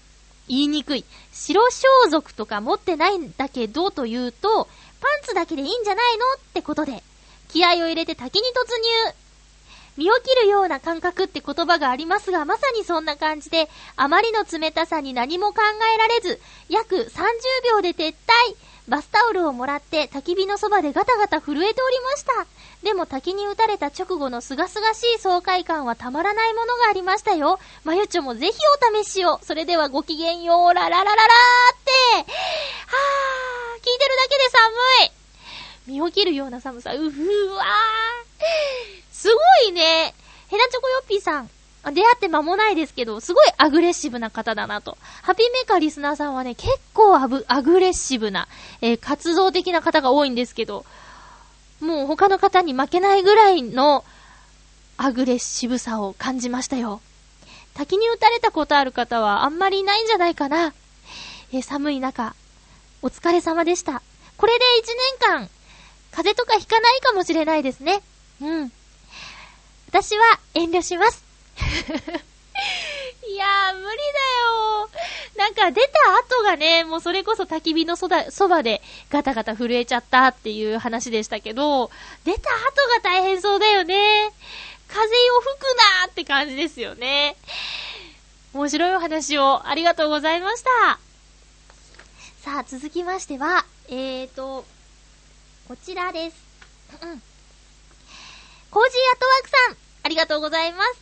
[0.49, 1.05] 言いにくい。
[1.33, 4.65] 白装束とか持ってないんだけどというと、
[5.01, 7.05] パンツだけでいいんじゃないのってことで、
[7.51, 8.67] 気合を入れて滝に突
[9.07, 9.15] 入。
[9.97, 15.61] 身を切るような感覚って言葉がありますが、まさにそんな感じで、あまりの冷たさに何も考
[15.95, 17.21] えられず、約30
[17.77, 18.15] 秒で撤退。
[18.89, 22.47] バスタオルをもらって焚き火のそばでガタガタ震えておりました。
[22.85, 27.59] でも滝に打たれた直後の清々しい爽快感はたまらないものがありましたよ。
[27.83, 29.41] まゆちょもぜひお試しを。
[29.43, 31.91] それではごきげんよう、ラララララーって。
[31.91, 34.51] はぁ、聞いてるだけで
[35.87, 35.95] 寒い。
[35.97, 37.67] 身を切るような寒さ、うふわー。
[39.11, 40.15] すごいね。
[40.49, 41.51] ヘナチョコヨッピーさん。
[41.91, 44.99] 出会って間もないですけど、すごいアグレッシブな方だなと。
[45.23, 48.47] ハピーメーカーリスナーさんはね、結構アブアグレッシブな、
[48.83, 50.85] えー、活動的な方が多いんですけど、
[52.07, 54.05] 他の方に負けないぐらいの
[54.97, 57.01] アグレッシブさを感じましたよ。
[57.75, 60.73] 滝に打たれたことある方はあんまりいないんじゃないかな。
[61.53, 62.35] えー、寒い中、
[63.03, 64.03] お疲れ様でした。
[64.37, 64.87] これで1
[65.21, 65.51] 年間、
[66.11, 68.03] 風邪とかひかないかもしれないですね。
[68.41, 68.73] うん。
[69.89, 71.25] 私は遠慮します。
[73.29, 74.91] いやー、無理だよ
[75.37, 78.81] なんか出た後がね、もうそれこそ焚き火のそだそばで
[79.11, 81.91] ガタガタ震えちゃったっていう話でしたけど、
[82.25, 82.55] 出た後
[82.95, 84.33] が大変そうだよね。
[84.87, 85.63] 風を吹く
[86.03, 87.37] なーって感じですよね。
[88.53, 91.01] 面白いお話をありがとうございました。
[92.43, 94.65] さあ、続きましては、えーと、
[95.67, 96.37] こちらです。
[97.03, 97.23] うん。
[98.71, 101.01] コージーアットワークさん、ありがとうございます。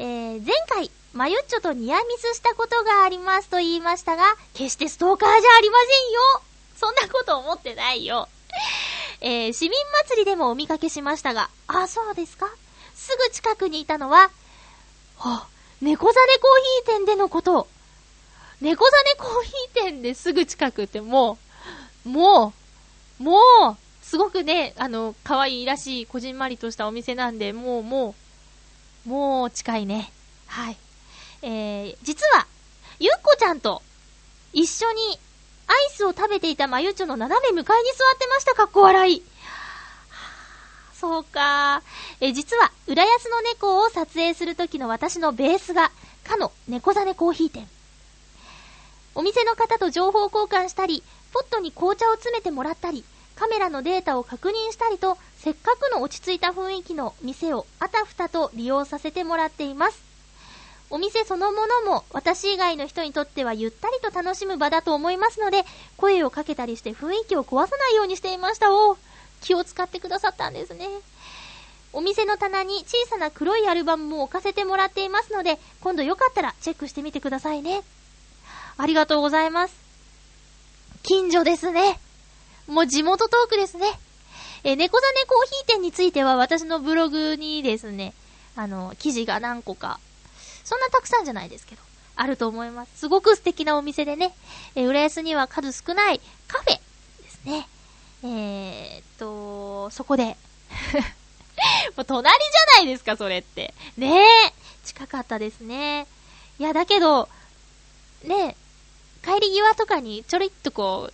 [0.00, 4.22] えー、前回、マユッチョとニアミスしたことがありますと言いましたが、
[4.54, 6.42] 決してストーカーじゃありませんよ
[6.76, 8.28] そんなこと思ってないよ。
[9.20, 12.48] えー、市民祭りでもお見かけしましたが、あ、そうですか
[12.94, 14.30] すぐ近くにいたのは、
[15.16, 15.48] は、
[15.80, 17.66] 猫ザネコーヒー店でのこと。
[18.60, 21.36] 猫ザネコーヒー店ですぐ近くっても
[22.06, 22.52] う、も
[23.18, 23.40] う、も
[23.72, 28.14] う、すごくね、あの、可愛いらしい、こじんまりとしたお店なんで、もう、も
[29.04, 30.12] う、もう近いね。
[30.46, 30.76] はい。
[31.42, 32.46] えー、実は、
[32.98, 33.82] ゆっこちゃんと
[34.52, 35.18] 一緒に
[35.68, 39.22] アイスを食べていたまゆちょの斜め向かいに座ってました、かっこ笑い。
[40.98, 41.82] そうか。
[42.20, 45.92] え、実は、浦安の猫を撮影するときの私のベースが、
[46.24, 47.68] かの猫ザネコーヒー店。
[49.14, 53.04] お店の方と情報交換したり、ポットに紅茶を詰めてもらったり、
[53.36, 60.07] カメラのデータを確認したりと、せっかくの落ち着いた雰囲気の店をあたふたと利用させてもらっています。
[60.90, 65.64] お店そのものも私以外の人にとってはゆったりと楽しむ場だと思いますので、
[65.96, 68.96] 声をかけたりして雰囲気を壊さないようにしていましたお
[69.42, 70.86] 気を使ってくださったんですね。
[71.92, 77.82] お店の棚に小さな黒いアルバムも置かせてもらっていますので、今度よかったらチェックしてみてくださいね。
[78.76, 79.74] ありがとうございます。
[81.02, 81.98] 近所ですね。
[82.66, 83.86] もう地元トークですね。
[84.64, 88.12] え猫ザネコーヒー店については私のブログにですね、
[88.56, 90.00] あの、記事が何個か、
[90.68, 91.82] そんなたくさんじゃないですけど、
[92.14, 92.98] あると思います。
[92.98, 94.34] すごく素敵なお店でね、
[94.74, 96.78] え浦安には数少ないカフェ
[97.22, 97.66] ですね。
[98.22, 100.36] えー、っと、そこで
[101.96, 103.72] もう隣じゃないですか、それって。
[103.96, 104.14] ね
[104.46, 104.52] え。
[104.84, 106.06] 近かったですね。
[106.58, 107.30] いや、だけど、
[108.24, 108.56] ね
[109.24, 111.10] え、帰り際とかにちょろっとこ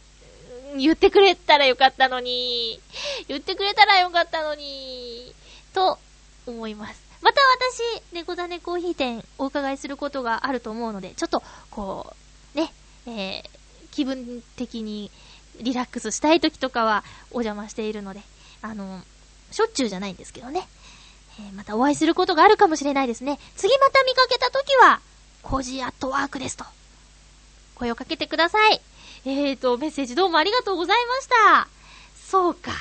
[0.75, 2.81] う、言ってくれたらよかったのに、
[3.29, 5.33] 言ってくれたらよかったのに、
[5.73, 6.01] と
[6.45, 7.04] 思います。
[7.25, 12.15] また私、猫ザネコーヒー店お伺いすることがあると思うので、ちょっと、こ
[12.55, 12.71] う、ね、
[13.07, 13.45] えー、
[13.93, 15.11] 気分的に
[15.63, 18.21] リラックスしたい時とかはお邪魔しているので、
[18.61, 19.03] あの、
[19.51, 20.69] しょっちゅうじゃないんですけどね。
[21.41, 23.41] えー、またお会いすることがあるかもしれないですね。
[23.57, 25.01] 次また見かけた時は、
[25.43, 26.67] コージアットワークですと。
[27.75, 28.83] 声をかけてください。
[29.25, 31.69] えーと、メッセージどうもありがとうございました。
[32.31, 32.73] そうか。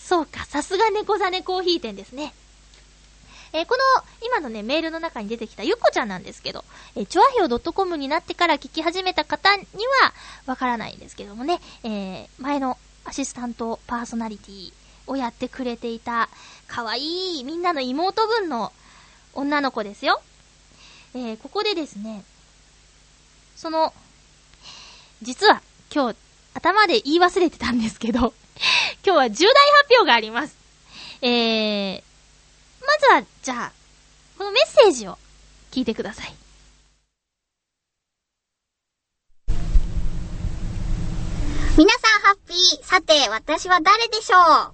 [0.00, 2.32] そうか、さすが猫ザネコーヒー店ですね。
[3.52, 9.62] えー、この、今のね、メールの中に出てきたゆっこちゃんなんですけど、えー、チョアヘオ .com になってから聞き始めた方に
[10.02, 10.12] は、
[10.46, 14.72] わからないんですけどもね、えー、前のアシスタントパーソナリティ
[15.06, 16.28] をやってくれていた、
[16.66, 18.72] かわいい、みんなの妹分の
[19.34, 20.20] 女の子ですよ。
[21.14, 22.24] えー、ここでですね、
[23.56, 23.94] その、
[25.22, 26.16] 実は今日
[26.54, 28.34] 頭で言い忘れてたんですけど
[29.04, 30.56] 今日は重大発表があります。
[31.22, 32.02] えー、
[32.86, 33.72] まずは、じゃあ、
[34.38, 35.18] このメッセージを
[35.70, 36.34] 聞いてください。
[41.76, 42.84] 皆さんハッピー。
[42.86, 44.38] さて、私は誰でしょ
[44.70, 44.72] う？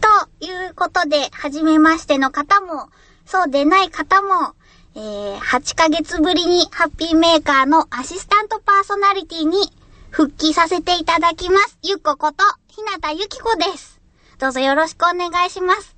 [0.00, 2.90] ということで、はじめましての方も、
[3.24, 4.54] そうでない方も、
[4.94, 9.72] えー、8ヶ月ぶりにハッピーメーカーのアシスタントパーソナリティに
[10.10, 11.78] 復帰させていただきます。
[11.82, 14.00] ゆっここと、ひなたゆきこです。
[14.38, 15.95] どうぞよろしくお願いします。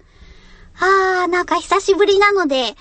[0.80, 2.74] あー、なんか久しぶりなので、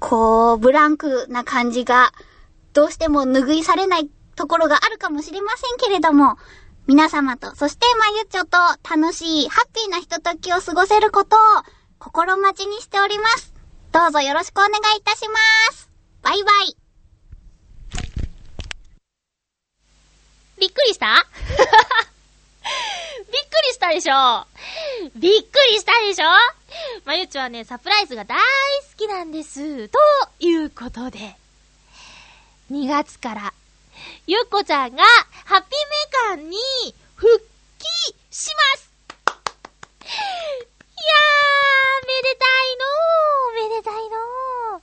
[0.00, 2.12] こう、ブランクな感じが、
[2.72, 6.36] どうしても拭いされないところがあるかもしれませんけれども、
[6.86, 11.38] 皆様と、そしてまゆちょと楽しい、ハッピーなひとときを過ごせることを
[11.98, 13.54] 心待ちにしております。
[13.92, 15.36] どうぞよろしくお願いいたしま
[15.72, 15.88] す。
[16.22, 16.76] バイバイ。
[20.58, 21.26] びっくりした？
[22.64, 22.70] び
[23.20, 23.36] っく
[23.68, 24.46] りしたでしょ？
[25.16, 26.26] びっくりしたでしょ？
[27.04, 28.42] まゆちはね、サプライズが大好
[28.96, 29.88] きなんです。
[29.88, 29.98] と
[30.40, 31.36] いうことで、
[32.70, 33.54] 2月から
[34.26, 35.04] ゆっこちゃんが、
[35.44, 36.56] ハッピーメーカーに、
[37.16, 37.38] 復
[37.78, 37.86] 帰
[38.30, 38.90] します
[40.02, 44.82] いやー、めでたいのー、めでたいのー。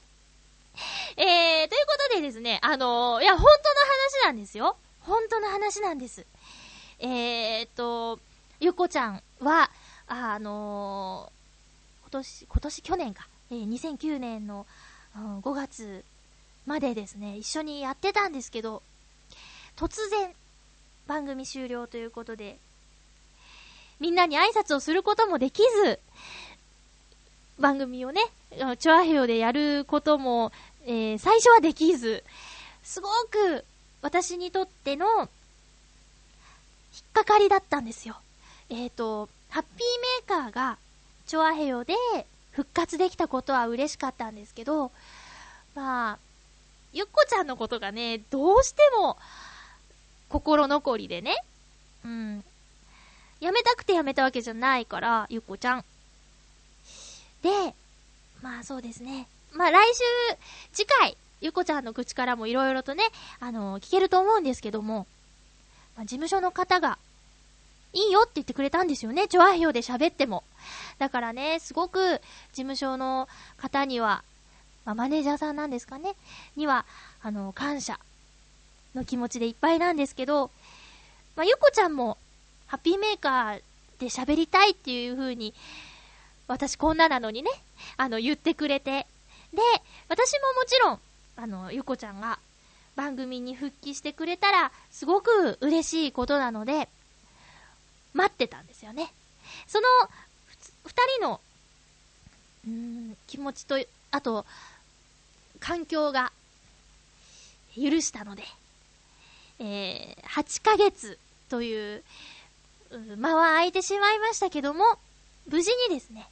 [1.18, 4.78] えー、ということでですね、あのー、いや、本当の話なんですよ。
[5.02, 6.26] 本当の話なんです。
[7.04, 8.20] えーと、
[8.60, 9.72] ゆこちゃんは、
[10.06, 14.68] あのー、今年、今年去年か、えー、2009年の、
[15.16, 16.06] うん、5月
[16.68, 18.84] までですね、一緒にやってたんですけど、
[19.76, 20.32] 突然、
[21.08, 22.60] 番組終了ということで、
[24.00, 26.00] みんなに挨拶をすることもできず、
[27.60, 28.22] 番組をね、
[28.78, 30.52] チョアヘヨでやることも、
[30.86, 32.24] えー、最初はできず、
[32.84, 33.66] すごく
[34.04, 35.30] 私にとっての
[36.94, 38.18] 引っかかりだったんですよ。
[38.70, 40.78] えっ、ー、と、ハッピーメーカーが、
[41.28, 41.94] チョアヘヨで
[42.52, 44.92] 復活できたことは嬉しかったんですけど、
[45.76, 46.18] まあ、
[46.94, 49.18] ゆっこちゃんのことがね、どうしても、
[50.30, 51.36] 心残りでね、
[52.04, 52.44] うん。
[53.40, 55.86] やめたくてやめたわけじゃないから、ゆっこちゃん。
[57.42, 57.74] で、
[58.42, 59.28] まあそうですね。
[59.54, 60.02] まあ来週、
[60.74, 63.04] 次回、ゆっこちゃんの口からもいろいろとね、
[63.40, 65.08] あのー、聞けると思うんですけども、
[65.96, 66.98] まあ、事務所の方が、
[67.94, 69.28] いいよって言ってくれたんですよね。
[69.28, 70.44] チョアヒョで喋っても。
[70.98, 72.22] だからね、すごく事
[72.54, 73.28] 務所の
[73.58, 74.24] 方には、
[74.86, 76.16] まあ、マネージャーさんなんですかね、
[76.56, 76.86] には、
[77.22, 78.00] あの、感謝
[78.96, 80.52] の気持ちでいっぱいなんですけど、
[81.36, 82.18] まあ、ゆこちゃんも、
[82.68, 83.62] ハッピーメーカー
[84.00, 85.54] で喋りたいっていう風に、
[86.48, 87.50] 私こんななのにね、
[87.98, 89.06] あの、言ってくれて。
[89.54, 89.62] で、
[90.08, 91.00] 私ももちろん、
[91.36, 92.40] あの、ゆこちゃんが
[93.02, 96.88] 番組に復帰してくれたら、すごく嬉しいことなので、
[98.14, 99.12] 待ってたんですよね。
[99.66, 99.88] その、
[100.86, 101.42] 二人の、
[102.68, 104.46] うーん、気持ちと、あと、
[105.60, 106.32] 環境が、
[107.76, 108.44] 許したので、
[109.58, 111.18] えー、8ヶ月
[111.50, 112.04] という、
[113.18, 114.84] 間は空いてしまいましたけども、
[115.48, 116.30] 無事にですね、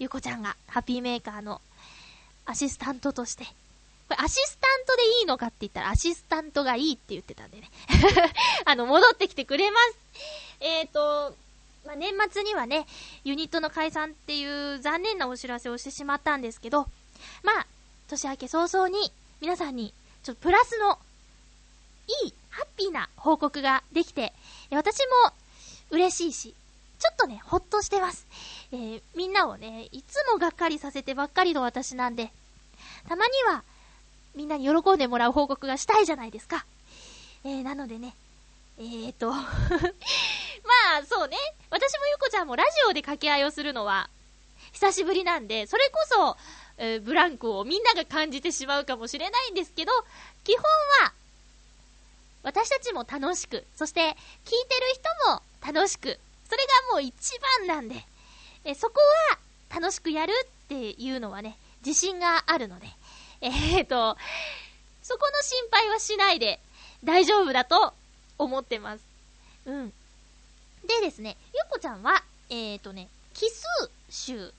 [0.00, 1.60] ゆこちゃんがハッピーメーカーの
[2.46, 3.46] アシスタントとして、
[4.08, 7.70] これアシスタントでいいのかって言ったらアシスタントがいいって言ってたんでね。
[8.64, 9.96] あの、戻ってきてくれます。
[10.60, 11.34] えっ、ー、と、
[11.86, 12.86] まあ、年末にはね、
[13.24, 16.86] ユニットの解散っていう残念なお知らせをしてしまったんですけど、
[17.42, 17.66] まあ、
[18.08, 19.92] 年明け早々に皆さんに、
[20.22, 20.98] ちょっとプラスの、
[22.24, 24.32] いい、ハッピーな報告ができて、
[24.70, 25.32] 私も
[25.90, 26.54] 嬉しいし、
[26.98, 28.26] ちょっとね、ほっとしてます。
[28.72, 32.30] えー、みんなをね、いつもがっかりさせてばっかりの私なんで、
[33.08, 33.62] たまには、
[34.36, 36.66] みんなに喜んでもらう報告がしたいじゃないですか。
[37.44, 38.14] えー、なのでね、
[38.78, 39.46] えーと まあ、
[41.08, 41.36] そうね。
[41.70, 44.10] 私もゆこちゃんもラジオで掛け合いをするのは、
[44.72, 46.36] 久しぶりなんで、それこそ、
[46.76, 49.92] えー、ブランクをみんなが感じてしまうかもしれないんですけど、
[50.44, 50.62] 基本
[51.04, 51.12] は、
[52.42, 54.18] 私たちも楽しく、そして聞いてる
[55.24, 58.04] 人も楽しく、それがもう一番なんで、
[58.64, 59.38] えそこは
[59.80, 62.88] 楽しくやるっていうのはね、自信があるので、
[63.46, 64.16] えー、と、
[65.02, 66.58] そこの心配はしないで
[67.04, 67.94] 大丈夫だと
[68.38, 69.04] 思ってます。
[69.66, 69.92] うん。
[70.86, 73.64] でですね、ゆっこちゃんは、えーとね、奇数
[74.10, 74.52] 週の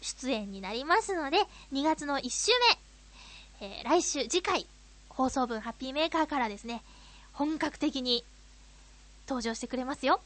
[0.00, 1.38] 出演になりますので、
[1.72, 2.52] 2月の1週
[3.60, 4.66] 目、えー、来週、次回、
[5.08, 6.82] 放送分ハッピーメーカーからですね、
[7.32, 8.24] 本格的に
[9.28, 10.20] 登場してくれますよ。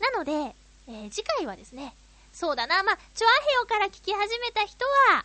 [0.00, 0.54] なので、
[0.88, 1.94] えー、次回はですね、
[2.32, 5.24] そうだな、まあ、チョアヘオから聞き始めた人は、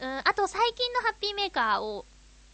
[0.00, 2.06] うん、あと最近のハッピーメーカーを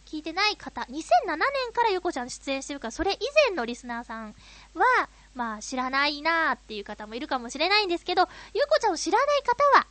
[0.05, 1.37] 聞いてない方、2007年
[1.73, 3.17] からゆこちゃん出演してるから、それ以
[3.47, 4.35] 前のリスナーさん
[4.73, 9.87] は、まあ知らないなーっていう方もいるかもしれないんですけど、ゆこちゃんを知らない方は、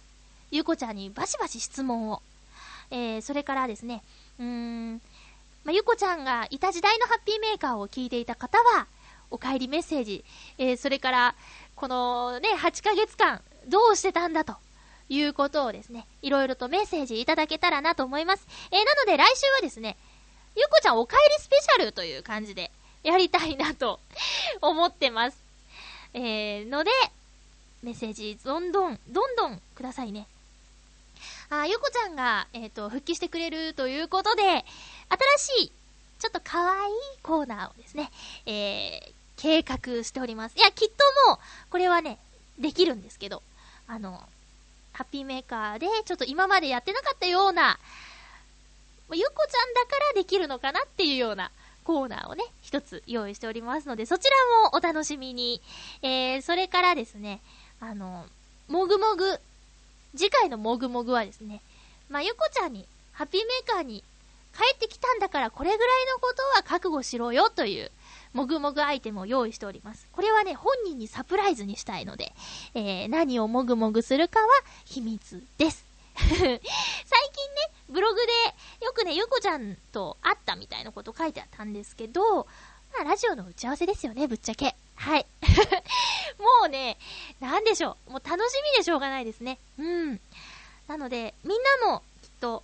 [0.50, 2.22] ゆこちゃんにバシバシ質問を。
[2.90, 4.02] えー、それからですね、
[4.38, 4.94] うーん、
[5.64, 8.86] まあ、ゆこちゃんがいた時代のハッピーメーカーを聞いていた方は、
[9.30, 10.24] お帰りメッセージ、
[10.58, 11.34] えー、それから、
[11.74, 14.54] このね、8ヶ月間、どうしてたんだと。
[15.08, 18.46] いうことをですね、いろいろとメッセージいただけたらなと思います。
[18.70, 19.96] えー、なので来週はですね、
[20.56, 22.70] ゆこちゃんお帰りスペシャルという感じで
[23.02, 24.00] やりたいなと
[24.60, 25.38] 思ってます。
[26.14, 26.90] えー、ので、
[27.82, 30.26] メッセージどんどん、どんどんくださいね。
[31.50, 34.64] あ、ゆこちゃんが、えっ、ー、と、復帰してくれるということで、新
[35.62, 35.72] しい、
[36.18, 38.10] ちょっと可愛いコーナーをですね、
[38.46, 40.56] えー、計画しております。
[40.58, 41.38] いや、きっともう、
[41.70, 42.18] これはね、
[42.58, 43.42] できるんですけど、
[43.86, 44.26] あの、
[44.96, 47.78] ハッピーメーカーで、ちょっと今までやってなかったような、
[49.12, 51.50] ゆっこちゃんだからできるのかなっていうような
[51.84, 54.36] コーナーをね、一つ用意しておりますので、そちら
[54.70, 55.60] もお楽しみに。
[56.00, 57.42] えー、それからですね、
[57.78, 58.24] あの、
[58.68, 59.38] もぐもぐ、
[60.16, 61.60] 次回のもぐもぐはですね、
[62.08, 64.02] まあ、ゆこちゃんに、ハッピーメーカーに
[64.56, 67.90] 帰ってきたんだからこれぐらいのことは覚悟しろよという、
[68.36, 70.06] もぐもぐアイテムを用意しております。
[70.12, 72.34] これはね、本人にサプライズにしたいので、
[72.74, 74.46] えー、何をもぐもぐするかは
[74.84, 75.86] 秘密です。
[76.18, 76.60] 最近ね、
[77.88, 82.44] ブログでよくね、ゆこちゃんと会ったみたいなこと書いてあったんですけど、
[82.92, 84.76] まあ、ラジオの打ち合わせですよね、ぶっちゃけ。
[84.96, 85.24] はい。
[86.38, 86.98] もうね、
[87.40, 88.10] なんでしょう。
[88.10, 89.58] もう楽しみでしょうがないですね。
[89.78, 90.20] うん。
[90.88, 92.62] なので、みんなもきっと、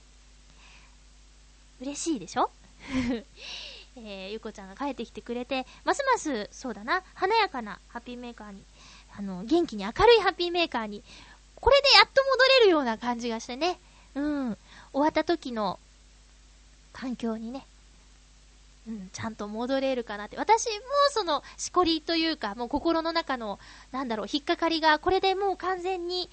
[1.81, 2.51] 嬉しいでしょ？
[3.97, 8.63] えー、ゆこちゃんが帰ってきてくれて、ますます、そうだな、華やかなハッピーメーカーに、
[9.17, 11.03] あの、元気に明るいハッピーメーカーに、
[11.57, 13.79] これでやっと戻れるような感じがしてね、
[14.15, 14.59] うん、
[14.93, 15.79] 終わった時の
[16.93, 17.67] 環境にね、
[18.89, 20.37] うん、ちゃんと戻れるかなって。
[20.37, 20.73] 私も
[21.11, 23.59] その、しこりというか、もう心の中の、
[23.93, 26.29] なんだろう、引っかかりが、これでもう完全に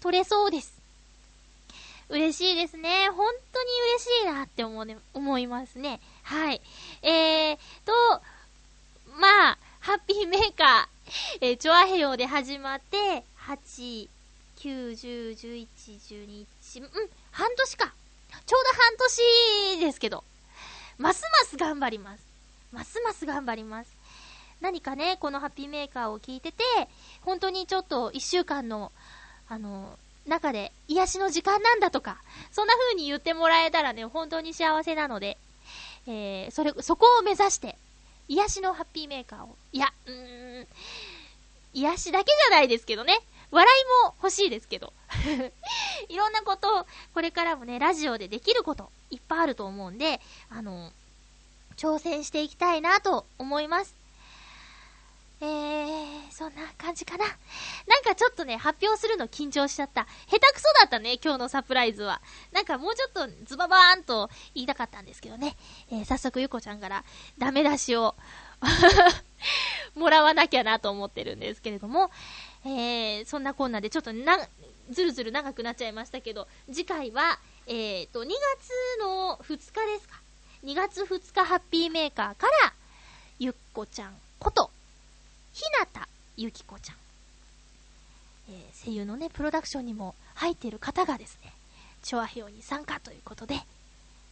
[0.00, 0.80] 取れそうです。
[2.08, 3.08] 嬉しいですね。
[3.10, 6.00] 本当に嬉しいなって思う,、ね、思いますね。
[6.30, 6.60] はい。
[7.02, 7.92] えーと、
[9.18, 14.08] まあ、ハッピーメーカー、えー、チョアヘヨで始まって、8、
[14.58, 16.88] 9、10、11、12、1、うん、
[17.32, 17.92] 半年か。
[18.46, 18.96] ちょうど半
[19.76, 20.22] 年ですけど、
[20.98, 22.22] ますます頑張ります。
[22.70, 23.90] ますます頑張ります。
[24.60, 26.62] 何かね、このハッピーメーカーを聞いてて、
[27.22, 28.92] 本当にちょっと一週間の、
[29.48, 32.18] あの、中で癒しの時間なんだとか、
[32.52, 35.36] そんな風に言ってもらえたらね、本当に幸せなので、
[36.10, 37.76] えー、それ、そこを目指して、
[38.28, 40.66] 癒しのハッピーメーカーを、いや、うーん、
[41.72, 43.20] 癒しだけじゃないですけどね、
[43.52, 43.66] 笑
[44.04, 44.92] いも欲しいですけど。
[46.08, 50.92] いろんなことを、これからもね、ラジオでできること、いっぱいあると思うんで、あの、
[51.76, 53.99] 挑戦していきたいなと思います。
[55.42, 57.24] えー、そんな感じかな。
[57.24, 60.06] なんかちょっとね、発表するの緊張しちゃった。
[60.28, 62.20] 下手くそだったね、今日のサプライズは。
[62.52, 65.56] なんかもうちょっとズババーンと言いたかったんですけどね。
[65.90, 67.04] えー、早速ゆこちゃんから
[67.38, 68.14] ダメ出しを
[69.96, 72.10] もらわなきゃなと思ってるんですけれども、
[72.64, 74.38] えー、そんなこんなでちょっとな、
[74.90, 80.20] ずるずる長くなっちゃいましたけど、次回は、えーと、2月の2日ですか。
[80.64, 82.74] 2月2日ハッピーメーカーから、
[83.38, 84.70] ゆっこちゃんこと、
[85.60, 86.08] ひなた
[86.38, 86.96] ゆきこちゃん。
[88.48, 91.52] えー、声優のね、プロダクションにも入っている方がですね、
[92.02, 93.60] チョアヘオに参加ということで、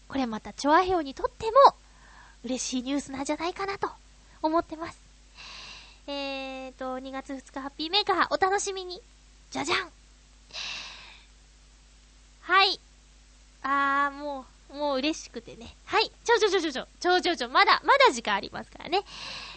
[0.09, 1.75] これまたチョアヘオにとっても
[2.45, 3.91] 嬉しいニュースなんじゃないかなと
[4.41, 4.99] 思ってます。
[6.07, 9.03] えーと、2月2日ハッピーメーカーお楽しみに。
[9.51, 9.91] じゃじゃん
[12.41, 12.81] はい。
[13.63, 15.75] あー、もう、もう嬉しくてね。
[15.85, 16.11] はい。
[16.25, 19.05] ちょちょちょちょちょ、ちょちょちょ、まだ、まだ時間ありますからね。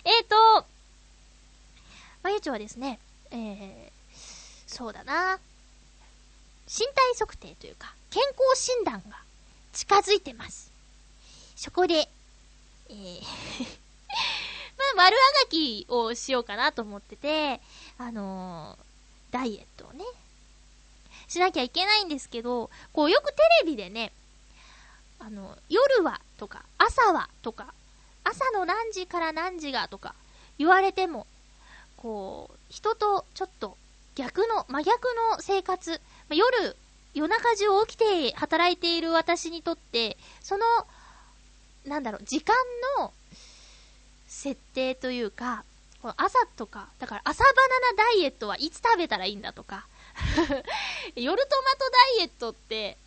[0.03, 0.65] えーと、
[2.23, 2.99] まゆちょはですね、
[3.31, 3.91] えー、
[4.67, 5.39] そうだな
[6.67, 8.21] 身体測定というか、健
[8.53, 9.17] 康診断が
[9.73, 10.71] 近づいてます。
[11.55, 12.07] そこで、
[12.89, 13.21] えー
[14.77, 17.59] まあ、丸あがきをしようかなと思ってて、
[17.97, 20.05] あのー、ダイエットをね、
[21.27, 24.11] しなきゃいけないんですけど、こうよくテレビでね、
[25.19, 27.73] あの、夜はとか、朝はとか、
[28.23, 30.15] 朝の何時から何時がとか
[30.57, 31.27] 言われても、
[32.01, 33.77] こう、人とちょっと
[34.15, 36.75] 逆の、真逆の生活、ま夜、
[37.13, 40.65] 夜中中起きて働いている私にとって、その、
[41.85, 42.55] なんだろう、時間
[42.97, 43.13] の
[44.27, 45.63] 設定というか、
[46.01, 49.85] この朝とか、だから朝バナナダイエットはいつ食べたらいいんだとか、
[51.15, 52.97] 夜トマトダイエットって、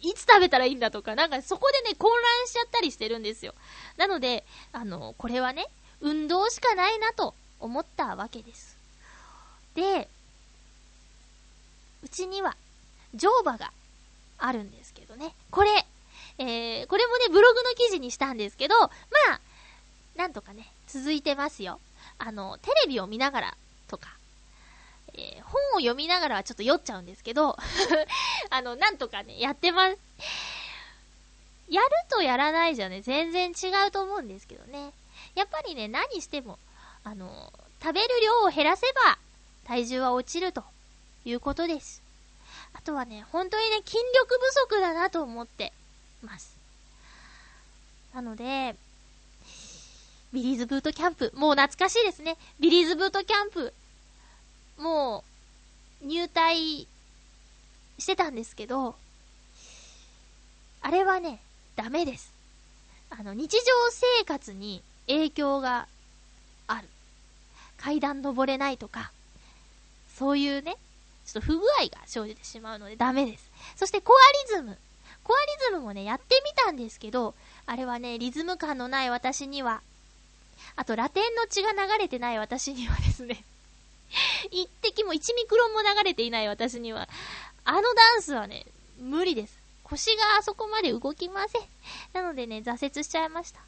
[0.00, 3.54] いつ食べたらいいんだとか、なんかそこでね、混乱しちゃったりしてるんですよ。
[3.96, 5.68] なので、あの、これはね、
[6.00, 7.36] 運動しかないなと。
[7.60, 8.76] 思ったわけです。
[9.74, 10.08] で、
[12.02, 12.56] うちには、
[13.14, 13.72] 乗馬が
[14.38, 15.34] あるんですけどね。
[15.50, 15.70] これ、
[16.38, 18.88] えー、これもね、ブログの記事にしたんですけど、ま
[19.34, 19.40] あ、
[20.16, 21.80] なんとかね、続いてますよ。
[22.18, 23.56] あの、テレビを見ながら
[23.88, 24.10] とか、
[25.14, 27.56] えー、本を読みながらはちょっと酔っちゃうんですけど
[28.50, 29.98] あの、なんとかね、やってます。
[31.68, 34.92] やるとやらないじゃね、全然違うと思うんですけどね。
[35.34, 36.58] やっぱりね、何しても、
[37.04, 37.52] あの、
[37.82, 39.18] 食べる量を減らせば、
[39.64, 40.64] 体重は落ちると
[41.24, 42.02] いうことです。
[42.72, 45.72] あとはね、本当にね、筋力不足だなと思って
[46.22, 46.56] ます。
[48.14, 48.74] なので、
[50.32, 52.36] ビリーズブートキャンプ、もう懐かしいですね。
[52.58, 53.72] ビリーズブートキャンプ、
[54.78, 55.22] も
[56.02, 56.86] う、入隊
[57.98, 58.96] してたんですけど、
[60.80, 61.40] あれはね、
[61.76, 62.32] ダメです。
[63.10, 65.86] あの、日常生活に影響が。
[67.84, 69.12] 階段登れないとか、
[70.16, 70.76] そういうね、
[71.26, 73.50] ちょっと不具合が生じてしまうのでダメです。
[73.76, 74.78] そしてコアリズム。
[75.22, 77.34] コアリズムもね、やってみたんですけど、
[77.66, 79.82] あれはね、リズム感のない私には、
[80.76, 83.44] あとラテンの血が流れてない私にはですね
[84.50, 87.06] 一滴も1ミクロンも流れていない私には、
[87.66, 88.64] あのダンスはね、
[88.98, 89.58] 無理です。
[89.82, 91.62] 腰があそこまで動きません。
[92.14, 93.60] なのでね、挫折しちゃいました。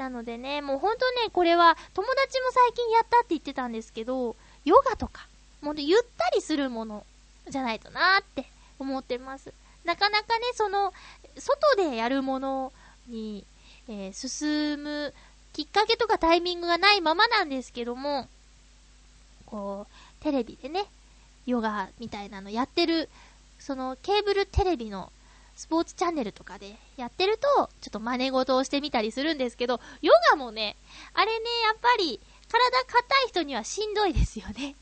[0.00, 4.34] なのでね、もうほんとね、これは友達も最近やったって言ってたんですけど、
[4.64, 5.26] ヨガとか、
[5.60, 7.04] もうゆったりするもの
[7.50, 8.46] じゃないとなーって
[8.78, 9.52] 思ってます。
[9.84, 10.94] なかなかね、その、
[11.36, 12.72] 外でやるもの
[13.08, 13.44] に、
[13.88, 15.12] えー、進む
[15.52, 18.26] きっかけとかタイミングがないままなんですけども、
[19.44, 20.86] こう、テレビでね、
[21.44, 23.10] ヨガみたいなのやってる、
[23.58, 25.12] そのケーブルテレビの
[25.60, 30.74] スポーツチャンネルとかでやってると、ちょっと真似事をしてみたりするんですけど、ヨガもね、
[31.12, 32.18] あれね、やっぱり、
[32.50, 34.74] 体硬い人にはしんどいですよね。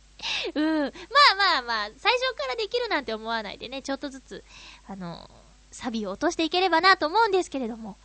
[0.56, 0.80] うん。
[0.80, 0.90] まあ
[1.36, 4.42] まあまあ、最初からできるなんて思わないでね、ちょっとずつ、
[4.88, 5.28] あの、
[5.70, 7.98] サビを落としていければなと思うんですけれども、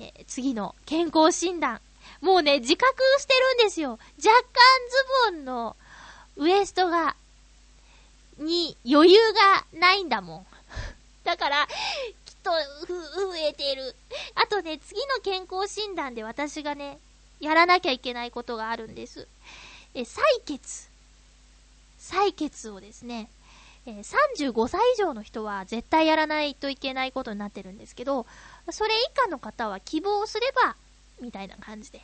[0.00, 1.80] えー、次の健康診断。
[2.20, 3.90] もうね、自覚してるんですよ。
[3.90, 4.42] 若干
[5.30, 5.76] ズボンの
[6.34, 7.14] ウエストが、
[8.38, 10.46] に余裕がないんだもん。
[11.24, 11.66] だから、
[12.24, 12.50] きっと、
[12.86, 13.94] ふ、増えてる。
[14.34, 16.98] あとね、次の健康診断で私がね、
[17.40, 19.26] やらなきゃいけないことがあるんです。
[19.94, 20.88] え、採血。
[21.98, 23.30] 採血をですね、
[23.86, 28.26] え、35歳以上の人は絶対やらないといけないことになってるんですけど、
[28.70, 30.76] それ以下の方は希望すれば、
[31.20, 32.02] みたいな感じで、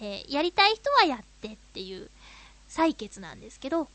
[0.00, 2.10] えー、やりたい人はやってっていう
[2.68, 3.88] 採血なんですけど、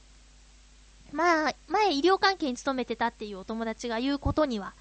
[1.12, 4.74] まあ、前医療関係に勤めてたっていうお友達が言うことには、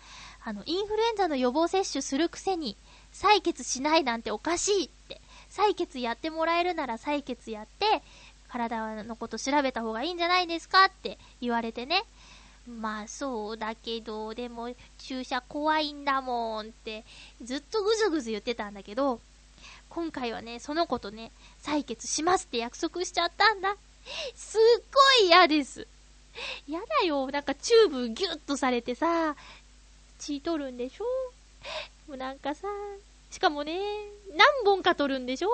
[0.44, 2.76] あの、インフルエンザの予防接種するくせに、
[3.12, 5.20] 採血しないなんておかしいって、
[5.50, 8.02] 採血やってもらえるなら採血やって、
[8.48, 12.04] 体のこと調べた方がいいんじゃないですかって言われてね。
[12.66, 17.04] まあそうだけど、でも注射怖いんだもんって、
[17.42, 19.20] ずっとぐずぐず言ってたんだけど、
[19.88, 21.30] 今回はね、その子とね、
[21.62, 23.76] 採血しますって約束しちゃったんだ。
[24.34, 24.82] すっ
[25.20, 25.86] ごい嫌です。
[26.68, 27.30] やだよ。
[27.30, 29.36] なんかチューブギュッとされてさ、
[30.18, 31.04] 血取るんでしょ？
[32.08, 32.68] もうなんかさ、
[33.30, 33.78] しかもね、
[34.34, 35.48] 何本か取るんでしょ？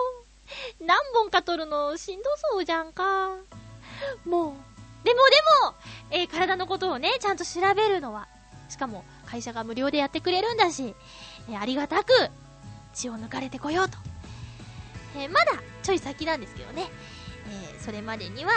[0.80, 3.36] 何本か取るのしんどそうじゃんか。
[4.24, 5.74] もう、でもでも、
[6.10, 8.28] えー、体のことをね、ちゃんと調べるのは、
[8.68, 10.94] しかも会社が無料でやってくれるんだし、
[11.48, 12.12] えー、ありがたく
[12.94, 13.96] 血を抜かれてこようと。
[15.16, 15.52] えー、まだ
[15.82, 16.90] ちょい先なんですけどね、
[17.74, 18.52] えそれまでには、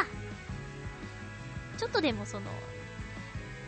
[1.76, 2.46] ちょっとでもその、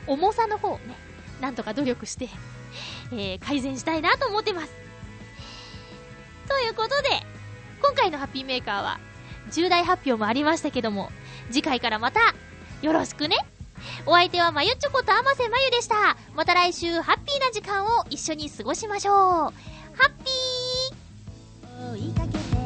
[0.07, 0.95] 重さの方をね、
[1.41, 2.29] なんとか努力して、
[3.11, 4.71] え改善したいなと思ってます。
[6.47, 7.09] ということで、
[7.81, 8.99] 今回のハッピーメーカーは、
[9.51, 11.11] 重大発表もありましたけども、
[11.51, 12.35] 次回からまた
[12.81, 13.37] よろしくね。
[14.05, 16.17] お相手はまゆちょことあませまゆでした。
[16.35, 19.15] また来週ハッピーな時間を一緒に過ごしましょう。
[19.15, 19.51] ハ
[20.07, 22.56] ッピー